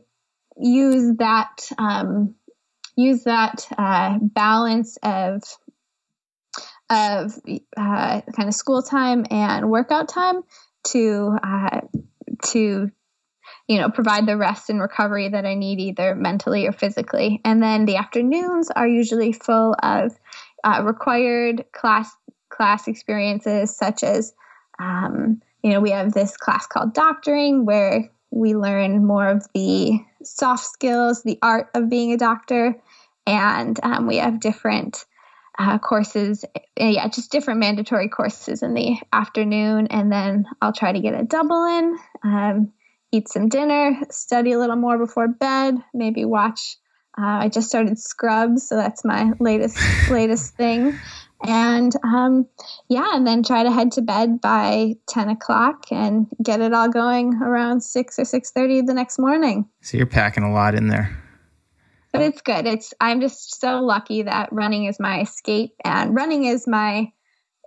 [0.58, 2.36] use that um,
[2.96, 5.44] use that uh, balance of
[6.90, 7.34] of
[7.78, 10.44] uh, kind of school time and workout time
[10.86, 11.82] to uh,
[12.44, 12.92] to
[13.68, 17.42] you know provide the rest and recovery that I need either mentally or physically.
[17.44, 20.14] And then the afternoons are usually full of
[20.64, 22.10] uh, required class
[22.50, 24.34] class experiences such as
[24.80, 29.98] um, you know we have this class called doctoring where we learn more of the
[30.24, 32.76] soft skills, the art of being a doctor,
[33.26, 35.06] and um, we have different
[35.58, 36.44] uh, courses.
[36.54, 41.20] Uh, yeah, just different mandatory courses in the afternoon, and then I'll try to get
[41.20, 42.74] a double in, um,
[43.14, 46.76] eat some dinner, study a little more before bed, maybe watch.
[47.18, 49.78] Uh, I just started Scrubs, so that's my latest
[50.12, 51.00] latest thing
[51.44, 52.48] and um,
[52.90, 56.90] yeah, and then try to head to bed by ten o'clock and get it all
[56.90, 59.68] going around six or six thirty the next morning.
[59.82, 61.16] So you're packing a lot in there.
[62.12, 62.66] But it's good.
[62.66, 67.12] It's I'm just so lucky that running is my escape and running is my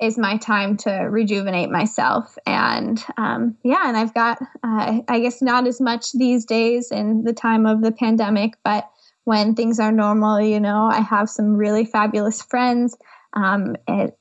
[0.01, 5.43] is my time to rejuvenate myself and um, yeah and i've got uh, i guess
[5.43, 8.89] not as much these days in the time of the pandemic but
[9.25, 12.97] when things are normal you know i have some really fabulous friends
[13.35, 13.77] um,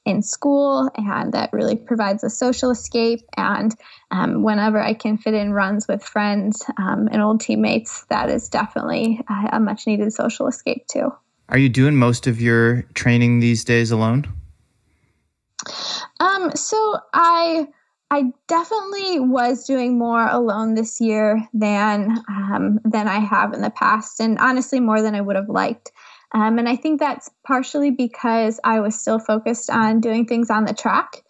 [0.05, 3.21] in school, and that really provides a social escape.
[3.35, 3.73] And
[4.11, 8.49] um, whenever I can fit in runs with friends um, and old teammates, that is
[8.49, 11.11] definitely a, a much needed social escape too.
[11.49, 14.27] Are you doing most of your training these days alone?
[16.19, 17.67] Um, so I
[18.09, 23.69] I definitely was doing more alone this year than um, than I have in the
[23.69, 25.91] past, and honestly, more than I would have liked.
[26.33, 30.65] Um, and I think that's partially because I was still focused on doing things on
[30.65, 31.23] the track.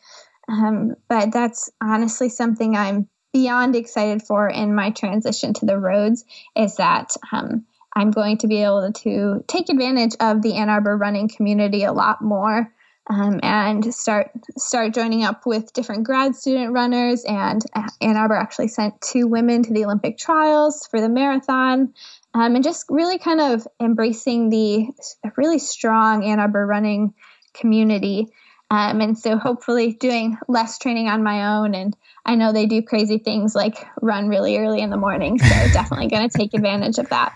[0.50, 6.24] Um, but that's honestly something I'm beyond excited for in my transition to the roads
[6.56, 10.98] is that um, I'm going to be able to take advantage of the Ann Arbor
[10.98, 12.72] running community a lot more.
[13.10, 17.24] Um, and start start joining up with different grad student runners.
[17.24, 17.64] And
[18.02, 21.93] Ann Arbor actually sent two women to the Olympic trials for the marathon,
[22.38, 24.89] um, and just really kind of embracing the
[25.38, 27.15] really strong Ann Arbor running
[27.55, 28.27] community.
[28.69, 31.73] Um, and so hopefully doing less training on my own.
[31.73, 35.39] And I know they do crazy things like run really early in the morning.
[35.39, 37.33] So definitely going to take advantage of that.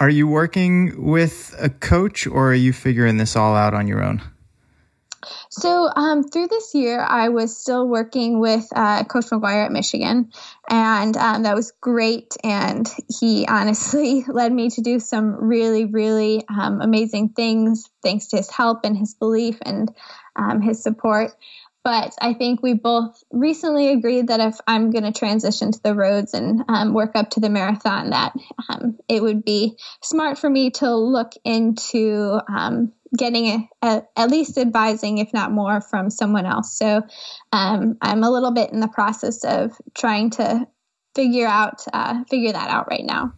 [0.00, 4.02] Are you working with a coach or are you figuring this all out on your
[4.02, 4.22] own?
[5.50, 10.30] So um, through this year, I was still working with uh, Coach McGuire at Michigan,
[10.68, 12.36] and um, that was great.
[12.42, 12.90] And
[13.20, 18.50] he honestly led me to do some really, really um, amazing things thanks to his
[18.50, 19.90] help and his belief and
[20.36, 21.32] um, his support.
[21.82, 25.94] But I think we both recently agreed that if I'm going to transition to the
[25.94, 28.34] roads and um, work up to the marathon, that
[28.68, 34.30] um, it would be smart for me to look into um, getting a, a, at
[34.30, 36.76] least advising, if not more, from someone else.
[36.76, 37.02] So
[37.52, 40.66] um, I'm a little bit in the process of trying to
[41.14, 43.32] figure out uh, figure that out right now.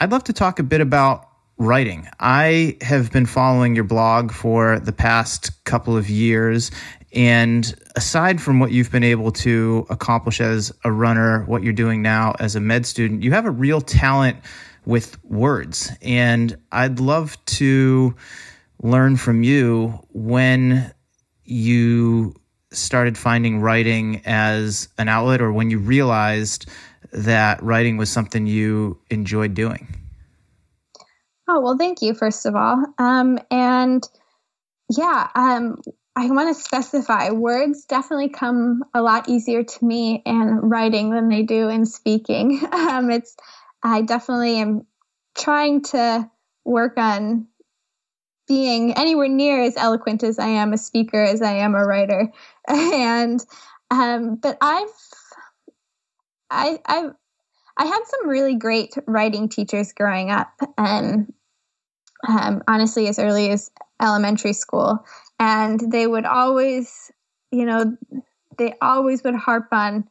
[0.00, 1.28] I'd love to talk a bit about
[1.58, 2.08] writing.
[2.18, 6.70] I have been following your blog for the past couple of years,
[7.14, 12.02] and aside from what you've been able to accomplish as a runner, what you're doing
[12.02, 14.38] now as a med student, you have a real talent
[14.84, 15.92] with words.
[16.02, 18.14] And I'd love to
[18.82, 20.92] learn from you when
[21.44, 22.34] you
[22.72, 26.68] started finding writing as an outlet or when you realized
[27.12, 29.86] that writing was something you enjoyed doing.
[31.48, 32.82] Oh, well, thank you, first of all.
[32.98, 34.02] Um, and
[34.88, 35.80] yeah, um,
[36.16, 41.28] I want to specify words definitely come a lot easier to me in writing than
[41.28, 42.60] they do in speaking.
[42.72, 43.36] Um, it's
[43.82, 44.86] I definitely am
[45.36, 46.30] trying to
[46.64, 47.48] work on
[48.46, 52.30] being anywhere near as eloquent as I am a speaker as I am a writer,
[52.68, 53.40] and
[53.90, 54.88] um, but I've
[56.50, 57.12] I I've
[57.76, 61.32] I had some really great writing teachers growing up, and
[62.28, 63.70] um, honestly, as early as
[64.00, 65.04] elementary school.
[65.40, 67.10] And they would always
[67.50, 67.96] you know
[68.58, 70.08] they always would harp on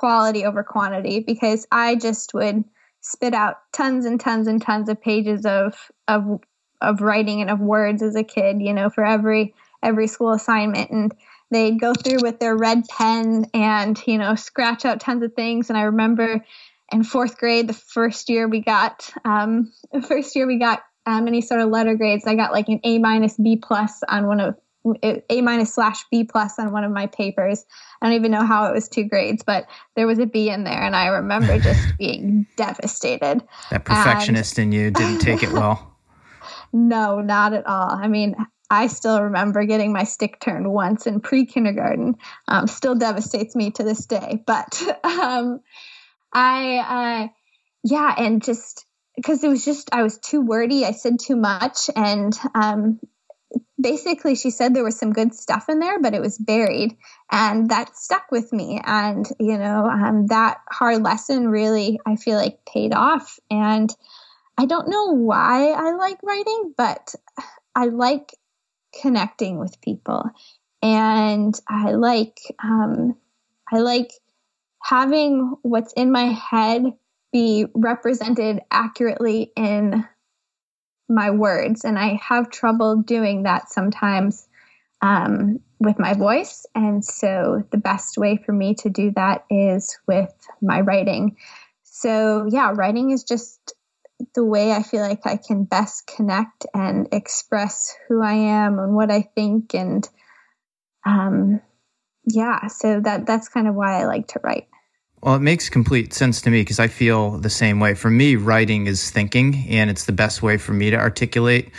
[0.00, 2.64] quality over quantity because i just would
[3.02, 6.40] spit out tons and tons and tons of pages of of
[6.80, 10.90] of writing and of words as a kid you know for every every school assignment
[10.90, 11.14] and
[11.50, 15.68] they'd go through with their red pen and you know scratch out tons of things
[15.68, 16.42] and i remember
[16.90, 21.26] in fourth grade the first year we got um, the first year we got um,
[21.26, 22.26] any sort of letter grades.
[22.26, 24.56] I got like an A minus B plus on one of
[25.02, 27.64] A minus slash B plus on one of my papers.
[28.00, 30.64] I don't even know how it was two grades, but there was a B in
[30.64, 33.42] there, and I remember just being devastated.
[33.70, 35.96] That perfectionist and, in you didn't take it well.
[36.72, 37.90] no, not at all.
[37.90, 38.36] I mean,
[38.70, 42.16] I still remember getting my stick turned once in pre kindergarten.
[42.48, 44.42] Um, still devastates me to this day.
[44.46, 45.60] But um,
[46.32, 47.28] I, uh,
[47.82, 50.84] yeah, and just because it was just I was too wordy.
[50.84, 53.00] I said too much, and um,
[53.80, 56.96] basically she said there was some good stuff in there, but it was buried,
[57.30, 58.80] and that stuck with me.
[58.84, 63.38] And you know, um, that hard lesson really I feel like paid off.
[63.50, 63.94] And
[64.58, 67.14] I don't know why I like writing, but
[67.74, 68.36] I like
[69.00, 70.24] connecting with people,
[70.82, 73.16] and I like um,
[73.72, 74.12] I like
[74.82, 76.84] having what's in my head
[77.32, 80.04] be represented accurately in
[81.10, 81.84] my words.
[81.84, 84.48] And I have trouble doing that sometimes
[85.02, 86.66] um, with my voice.
[86.74, 90.32] And so the best way for me to do that is with
[90.62, 91.36] my writing.
[91.82, 93.74] So, yeah, writing is just
[94.34, 98.94] the way I feel like I can best connect and express who I am and
[98.94, 99.74] what I think.
[99.74, 100.08] And
[101.06, 101.60] um,
[102.26, 104.68] yeah, so that that's kind of why I like to write.
[105.22, 107.94] Well, it makes complete sense to me because I feel the same way.
[107.94, 111.72] For me, writing is thinking, and it's the best way for me to articulate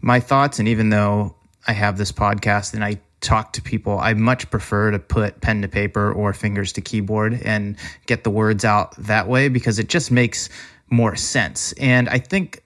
[0.00, 0.58] my thoughts.
[0.58, 1.36] And even though
[1.66, 5.60] I have this podcast and I talk to people, I much prefer to put pen
[5.60, 7.76] to paper or fingers to keyboard and
[8.06, 10.48] get the words out that way because it just makes
[10.88, 11.72] more sense.
[11.72, 12.62] And I think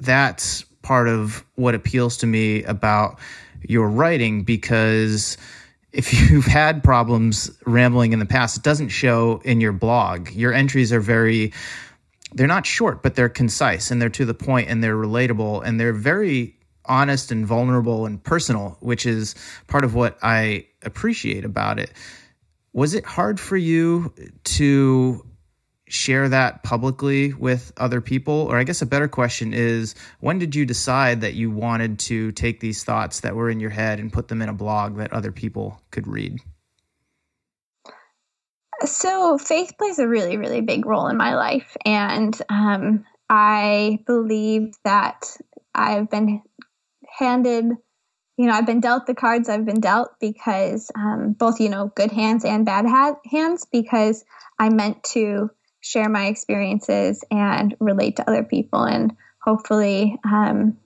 [0.00, 3.18] that's part of what appeals to me about
[3.62, 5.36] your writing because
[5.94, 10.30] if you've had problems rambling in the past, it doesn't show in your blog.
[10.32, 11.52] Your entries are very
[12.32, 15.78] they're not short, but they're concise and they're to the point and they're relatable and
[15.78, 19.36] they're very honest and vulnerable and personal, which is
[19.68, 21.92] part of what I appreciate about it.
[22.72, 24.12] Was it hard for you
[24.44, 25.24] to
[25.86, 28.34] share that publicly with other people?
[28.34, 32.32] Or I guess a better question is when did you decide that you wanted to
[32.32, 35.12] take these thoughts that were in your head and put them in a blog that
[35.12, 36.40] other people could read?
[38.84, 41.76] So, faith plays a really, really big role in my life.
[41.84, 45.36] And um, I believe that
[45.74, 46.42] I've been
[47.18, 47.66] handed,
[48.36, 51.92] you know, I've been dealt the cards I've been dealt because um, both, you know,
[51.94, 54.24] good hands and bad ha- hands, because
[54.58, 55.50] I meant to
[55.84, 60.78] share my experiences and relate to other people and hopefully um,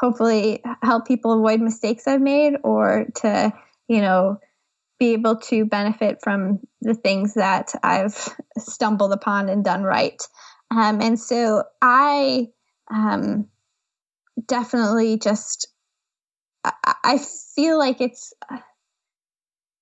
[0.00, 3.52] hopefully help people avoid mistakes I've made or to
[3.86, 4.40] you know
[4.98, 10.20] be able to benefit from the things that I've stumbled upon and done right.
[10.70, 12.48] Um, and so I
[12.90, 13.46] um,
[14.48, 15.68] definitely just
[16.64, 17.18] I, I
[17.54, 18.32] feel like it's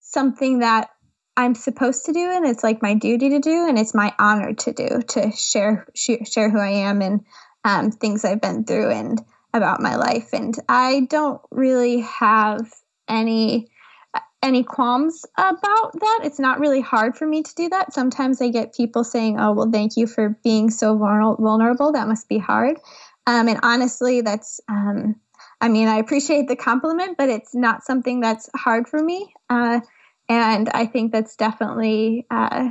[0.01, 0.90] something that
[1.37, 4.53] I'm supposed to do and it's like my duty to do and it's my honor
[4.53, 7.24] to do to share share who I am and
[7.64, 9.20] um, things I've been through and
[9.53, 12.72] about my life and I don't really have
[13.09, 13.68] any
[14.43, 16.20] any qualms about that.
[16.24, 17.95] It's not really hard for me to do that.
[17.95, 21.93] Sometimes I get people saying, "Oh, well, thank you for being so vulnerable.
[21.93, 22.78] That must be hard."
[23.26, 25.16] Um, and honestly, that's um,
[25.61, 29.32] I mean, I appreciate the compliment, but it's not something that's hard for me.
[29.49, 29.80] Uh,
[30.29, 32.70] and I think that's definitely uh,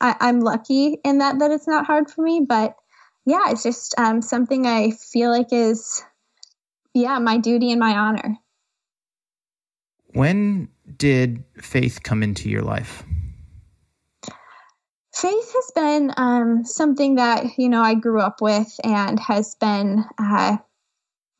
[0.00, 2.44] I, am lucky in that that it's not hard for me.
[2.46, 2.76] But
[3.24, 6.02] yeah, it's just um, something I feel like is
[6.94, 8.36] yeah my duty and my honor.
[10.12, 13.04] When did faith come into your life?
[15.12, 20.04] Faith has been um, something that you know I grew up with and has been
[20.18, 20.58] uh,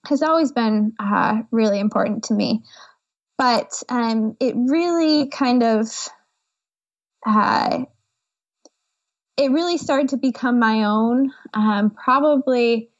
[0.06, 2.62] has always been uh, really important to me
[3.38, 6.08] but um, it really kind of
[7.26, 7.84] uh,
[9.36, 12.90] it really started to become my own um, probably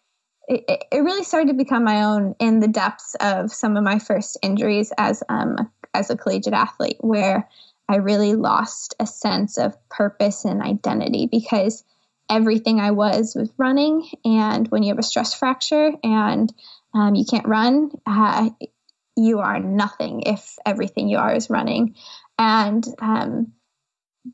[0.49, 3.99] it, it, really started to become my own in the depths of some of my
[3.99, 7.49] first injuries as um, as a collegiate athlete where
[7.89, 11.84] i really lost a sense of purpose and identity because
[12.28, 16.53] everything i was was running and when you have a stress fracture and
[16.95, 18.51] um, you can't run uh,
[19.17, 21.97] you are nothing if everything you are is running.
[22.39, 23.53] And um,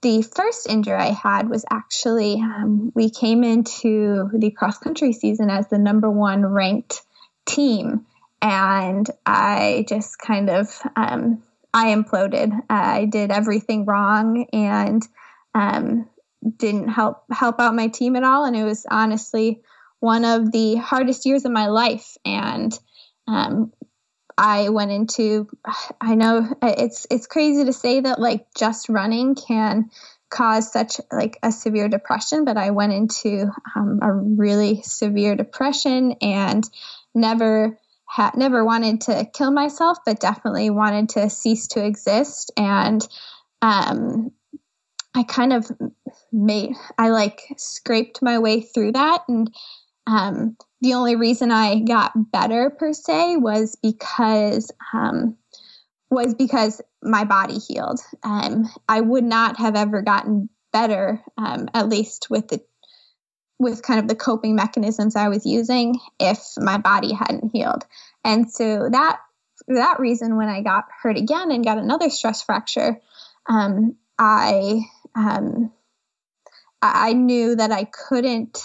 [0.01, 5.51] the first injury I had was actually um, we came into the cross country season
[5.51, 7.03] as the number one ranked
[7.47, 8.07] team,
[8.41, 11.43] and I just kind of um,
[11.75, 12.53] I imploded.
[12.71, 15.07] I did everything wrong and
[15.55, 16.09] um,
[16.57, 19.61] didn't help help out my team at all, and it was honestly
[20.01, 22.17] one of the hardest years of my life.
[22.25, 22.77] And
[23.29, 23.73] um,
[24.37, 25.49] I went into
[26.01, 29.91] I know it's it's crazy to say that like just running can
[30.31, 36.17] cause such like a severe depression, but I went into um, a really severe depression
[36.23, 36.65] and
[37.15, 37.79] never
[38.09, 42.51] had never wanted to kill myself, but definitely wanted to cease to exist.
[42.57, 43.07] And
[43.61, 44.33] um,
[45.15, 45.71] I kind of
[46.33, 49.55] made I like scraped my way through that and
[50.07, 55.37] um, the only reason I got better per se was because um,
[56.11, 58.01] was because my body healed.
[58.25, 62.61] Um, I would not have ever gotten better, um, at least with the
[63.61, 67.85] with kind of the coping mechanisms I was using, if my body hadn't healed.
[68.25, 69.21] And so that
[69.69, 73.01] that reason, when I got hurt again and got another stress fracture,
[73.49, 74.81] um, I
[75.15, 75.71] um,
[76.83, 78.59] I knew that I couldn't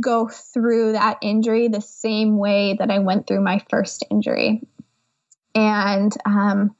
[0.00, 4.62] go through that injury the same way that I went through my first injury.
[5.54, 6.74] And um,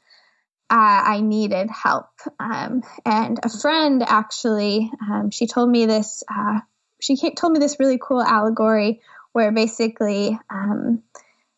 [0.69, 2.09] I, I, needed help.
[2.39, 6.61] Um, and a friend actually, um, she told me this, uh,
[7.01, 9.01] she told me this really cool allegory
[9.33, 11.03] where basically um,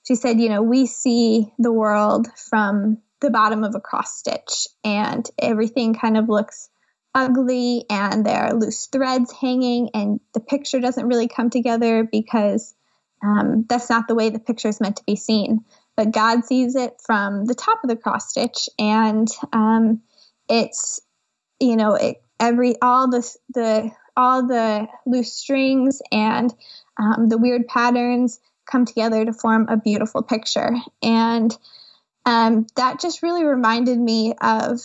[0.07, 4.67] she said, you know, we see the world from the bottom of a cross stitch
[4.85, 6.69] and everything kind of looks
[7.15, 12.75] ugly and there are loose threads hanging and the picture doesn't really come together because
[13.23, 15.65] um, that's not the way the picture is meant to be seen.
[15.97, 20.03] But god sees it from the top of the cross stitch and um,
[20.49, 21.01] it's
[21.61, 26.53] you know it, every all the the all the loose strings and
[26.99, 30.71] um, the weird patterns come together to form a beautiful picture.
[31.03, 31.57] And
[32.25, 34.81] um, that just really reminded me of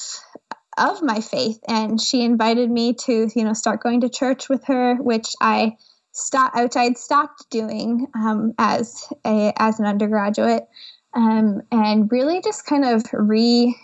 [0.77, 4.65] of my faith and she invited me to you know start going to church with
[4.65, 5.75] her which i
[6.11, 10.67] stopped which i had stopped doing um, as a as an undergraduate
[11.13, 13.75] um, and really just kind of re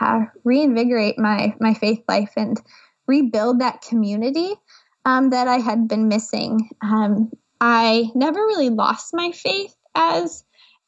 [0.00, 2.60] uh, reinvigorate my my faith life and
[3.06, 4.54] rebuild that community
[5.04, 6.68] um, that I had been missing.
[6.82, 10.44] Um, I never really lost my faith as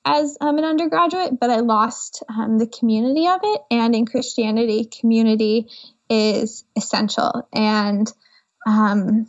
[0.09, 3.61] as um, an undergraduate, but I lost um, the community of it.
[3.71, 5.69] And in Christianity, community
[6.09, 7.47] is essential.
[7.53, 8.11] And
[8.67, 9.29] um,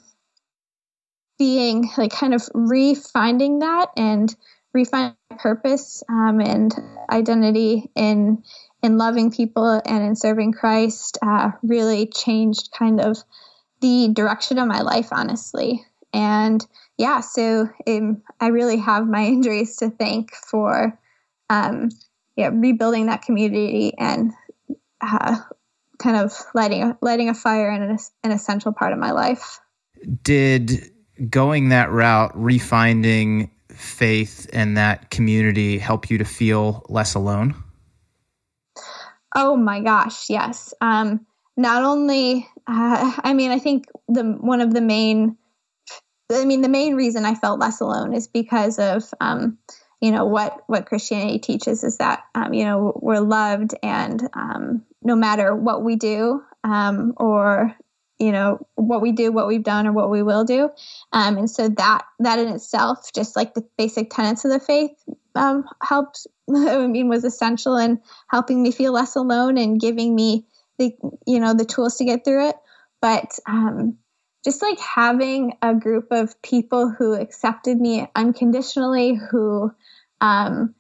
[1.38, 4.34] being like kind of refinding that and
[4.76, 6.74] refinding purpose um, and
[7.10, 8.44] identity in
[8.82, 13.18] in loving people and in serving Christ uh, really changed kind of
[13.82, 15.86] the direction of my life, honestly.
[16.14, 16.66] And
[17.00, 21.00] yeah, so um, I really have my injuries to thank for
[21.50, 21.90] um,
[22.36, 24.32] yeah, rebuilding that community and
[25.02, 25.38] uh,
[25.98, 29.60] kind of lighting lighting a fire in an, an essential part of my life.
[30.24, 30.92] Did
[31.30, 37.56] going that route, refinding faith and that community, help you to feel less alone?
[39.36, 40.74] Oh my gosh, yes.
[40.82, 41.26] Um,
[41.56, 45.38] not only, uh, I mean, I think the one of the main,
[46.32, 49.58] I mean, the main reason I felt less alone is because of, um,
[50.00, 54.86] you know, what what Christianity teaches is that, um, you know, we're loved, and um,
[55.02, 57.76] no matter what we do, um, or
[58.20, 60.70] you know what we do what we've done or what we will do.
[61.14, 64.92] Um, and so that that in itself just like the basic tenets of the faith
[65.36, 70.46] um, helped i mean was essential in helping me feel less alone and giving me
[70.78, 70.94] the
[71.28, 72.56] you know the tools to get through it.
[73.02, 73.98] But um,
[74.44, 79.72] just like having a group of people who accepted me unconditionally who
[80.22, 80.76] um,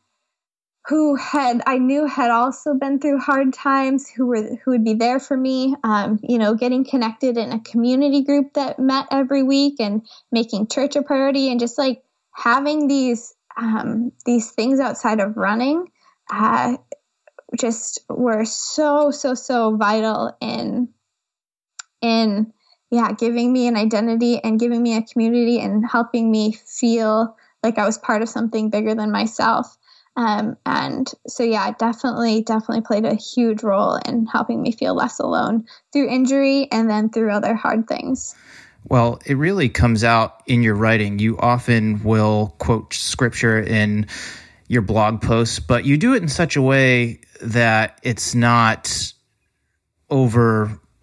[0.89, 4.95] who had I knew had also been through hard times, who were who would be
[4.95, 5.76] there for me.
[5.84, 10.01] Um, you know, getting connected in a community group that met every week and
[10.32, 12.01] making church a priority, and just like
[12.32, 15.86] having these um, these things outside of running,
[16.32, 16.78] uh,
[17.60, 20.89] just were so so so vital in
[22.01, 22.51] in
[22.89, 27.77] yeah giving me an identity and giving me a community and helping me feel like
[27.77, 29.77] I was part of something bigger than myself.
[30.15, 35.19] Um, and so, yeah, definitely, definitely played a huge role in helping me feel less
[35.19, 38.35] alone through injury and then through other hard things.
[38.87, 41.19] Well, it really comes out in your writing.
[41.19, 44.07] You often will quote scripture in
[44.67, 49.13] your blog posts, but you do it in such a way that it's not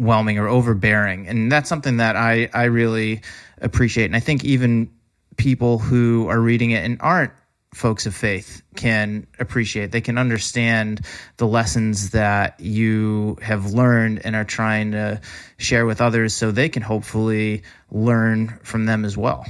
[0.01, 1.27] overwhelming or overbearing.
[1.29, 3.23] And that's something that I, I really
[3.61, 4.07] appreciate.
[4.07, 4.91] And I think even
[5.37, 7.33] people who are reading it and aren't
[7.75, 9.93] folks of faith can appreciate.
[9.93, 11.03] They can understand
[11.37, 15.21] the lessons that you have learned and are trying to
[15.59, 19.45] share with others so they can hopefully learn from them as well.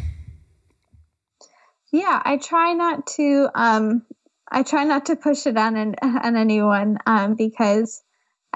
[1.92, 4.02] Yeah, I try not to um
[4.50, 8.02] I try not to push it on an, on anyone um because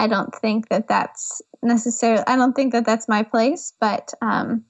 [0.00, 4.64] I don't think that that's necessarily I don't think that that's my place, but um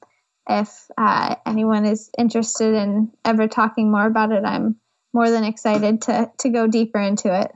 [0.48, 4.76] if uh, anyone is interested in ever talking more about it, I'm
[5.12, 7.52] more than excited to to go deeper into it.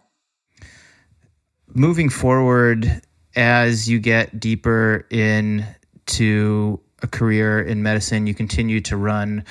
[1.74, 3.02] Moving forward,
[3.34, 9.44] as you get deeper into a career in medicine, you continue to run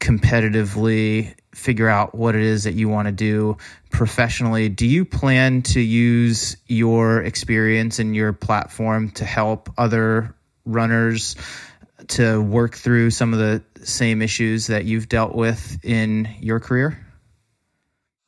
[0.00, 3.56] competitively, figure out what it is that you want to do
[3.90, 4.68] professionally.
[4.68, 10.34] Do you plan to use your experience and your platform to help other
[10.64, 11.36] runners
[12.08, 17.02] to work through some of the same issues that you've dealt with in your career?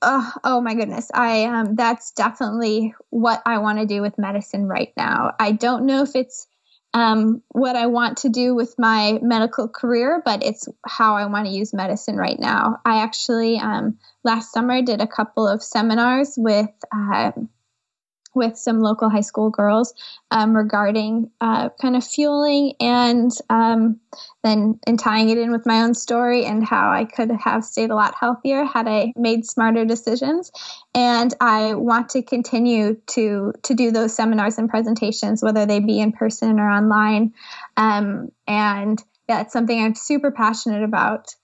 [0.00, 1.10] Oh, oh my goodness.
[1.12, 5.34] I um that's definitely what I want to do with medicine right now.
[5.38, 6.46] I don't know if it's
[6.94, 11.46] um what I want to do with my medical career, but it's how I want
[11.46, 12.80] to use medicine right now.
[12.84, 17.48] I actually um last summer did a couple of seminars with um
[18.38, 19.92] with some local high school girls
[20.30, 24.00] um, regarding uh, kind of fueling and um,
[24.42, 27.90] then and tying it in with my own story and how I could have stayed
[27.90, 30.50] a lot healthier had I made smarter decisions.
[30.94, 36.00] And I want to continue to to do those seminars and presentations, whether they be
[36.00, 37.34] in person or online.
[37.76, 41.34] Um, and it's something I'm super passionate about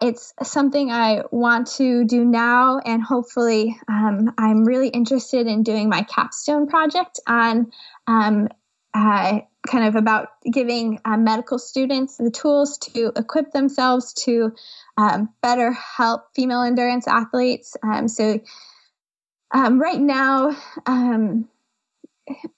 [0.00, 5.88] it's something I want to do now, and hopefully, um, I'm really interested in doing
[5.88, 7.70] my capstone project on
[8.06, 8.48] um,
[8.92, 14.52] uh, kind of about giving uh, medical students the tools to equip themselves to
[14.96, 17.76] um, better help female endurance athletes.
[17.82, 18.40] Um, so,
[19.52, 21.48] um, right now, um,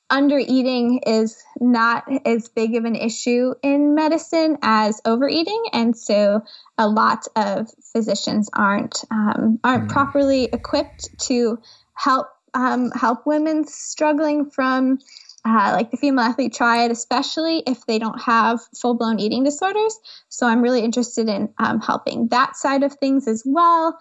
[0.08, 6.42] under eating is not as big of an issue in medicine as overeating, and so
[6.78, 9.92] a lot of physicians aren't um, aren't mm.
[9.92, 11.58] properly equipped to
[11.94, 14.98] help um, help women struggling from
[15.46, 19.96] uh, like the female athlete triad, especially if they don't have full blown eating disorders.
[20.28, 23.96] So I'm really interested in um, helping that side of things as well.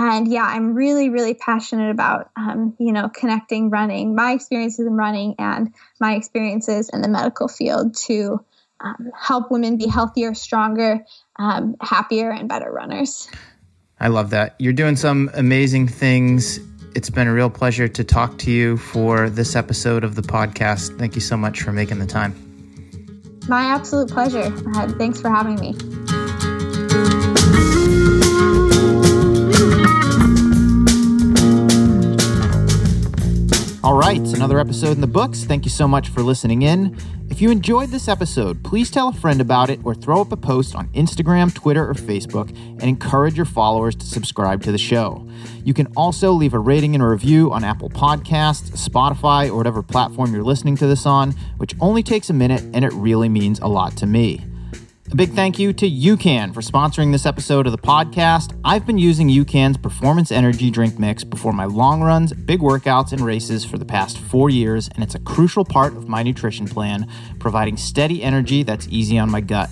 [0.00, 4.92] And yeah, I'm really, really passionate about, um, you know, connecting running, my experiences in
[4.92, 8.38] running and my experiences in the medical field to
[8.78, 11.04] um, help women be healthier, stronger,
[11.40, 13.28] um, happier, and better runners.
[13.98, 14.54] I love that.
[14.60, 16.60] You're doing some amazing things.
[16.94, 20.96] It's been a real pleasure to talk to you for this episode of the podcast.
[20.96, 22.36] Thank you so much for making the time.
[23.48, 24.54] My absolute pleasure.
[24.76, 26.17] Uh, thanks for having me.
[33.84, 35.44] All right, another episode in the books.
[35.44, 36.98] Thank you so much for listening in.
[37.30, 40.36] If you enjoyed this episode, please tell a friend about it or throw up a
[40.36, 45.28] post on Instagram, Twitter, or Facebook and encourage your followers to subscribe to the show.
[45.62, 49.84] You can also leave a rating and a review on Apple Podcasts, Spotify, or whatever
[49.84, 53.60] platform you're listening to this on, which only takes a minute and it really means
[53.60, 54.44] a lot to me.
[55.10, 58.54] A big thank you to UCAN for sponsoring this episode of the podcast.
[58.62, 63.22] I've been using UCAN's Performance Energy Drink Mix before my long runs, big workouts, and
[63.22, 67.10] races for the past four years, and it's a crucial part of my nutrition plan,
[67.38, 69.70] providing steady energy that's easy on my gut.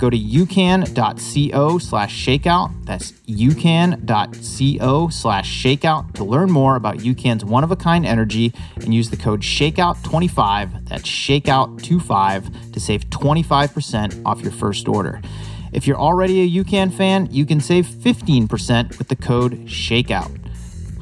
[0.00, 2.86] Go to ucan.co slash shakeout.
[2.86, 8.94] That's ucan.co slash shakeout to learn more about UCAN's one of a kind energy and
[8.94, 15.20] use the code SHAKEOUT25, that's SHAKEOUT25, to save 25% off your first order.
[15.70, 20.39] If you're already a UCAN fan, you can save 15% with the code SHAKEOUT.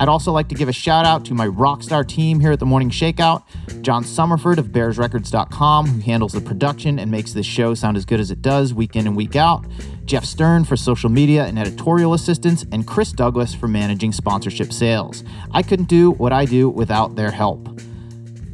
[0.00, 2.66] I'd also like to give a shout out to my rockstar team here at the
[2.66, 3.42] Morning Shakeout
[3.82, 8.20] John Summerford of BearsRecords.com, who handles the production and makes this show sound as good
[8.20, 9.64] as it does week in and week out,
[10.04, 15.24] Jeff Stern for social media and editorial assistance, and Chris Douglas for managing sponsorship sales.
[15.52, 17.68] I couldn't do what I do without their help.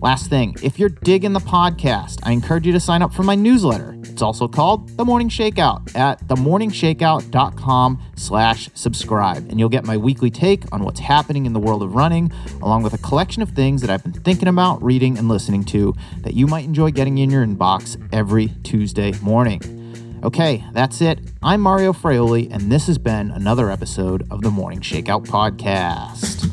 [0.05, 3.35] Last thing, if you're digging the podcast, I encourage you to sign up for my
[3.35, 3.97] newsletter.
[4.03, 9.49] It's also called The Morning Shakeout at themorningshakeout.com slash subscribe.
[9.49, 12.31] And you'll get my weekly take on what's happening in the world of running,
[12.61, 15.95] along with a collection of things that I've been thinking about, reading, and listening to
[16.21, 20.21] that you might enjoy getting in your inbox every Tuesday morning.
[20.23, 21.19] Okay, that's it.
[21.43, 26.44] I'm Mario Fraioli, and this has been another episode of the Morning Shakeout Podcast.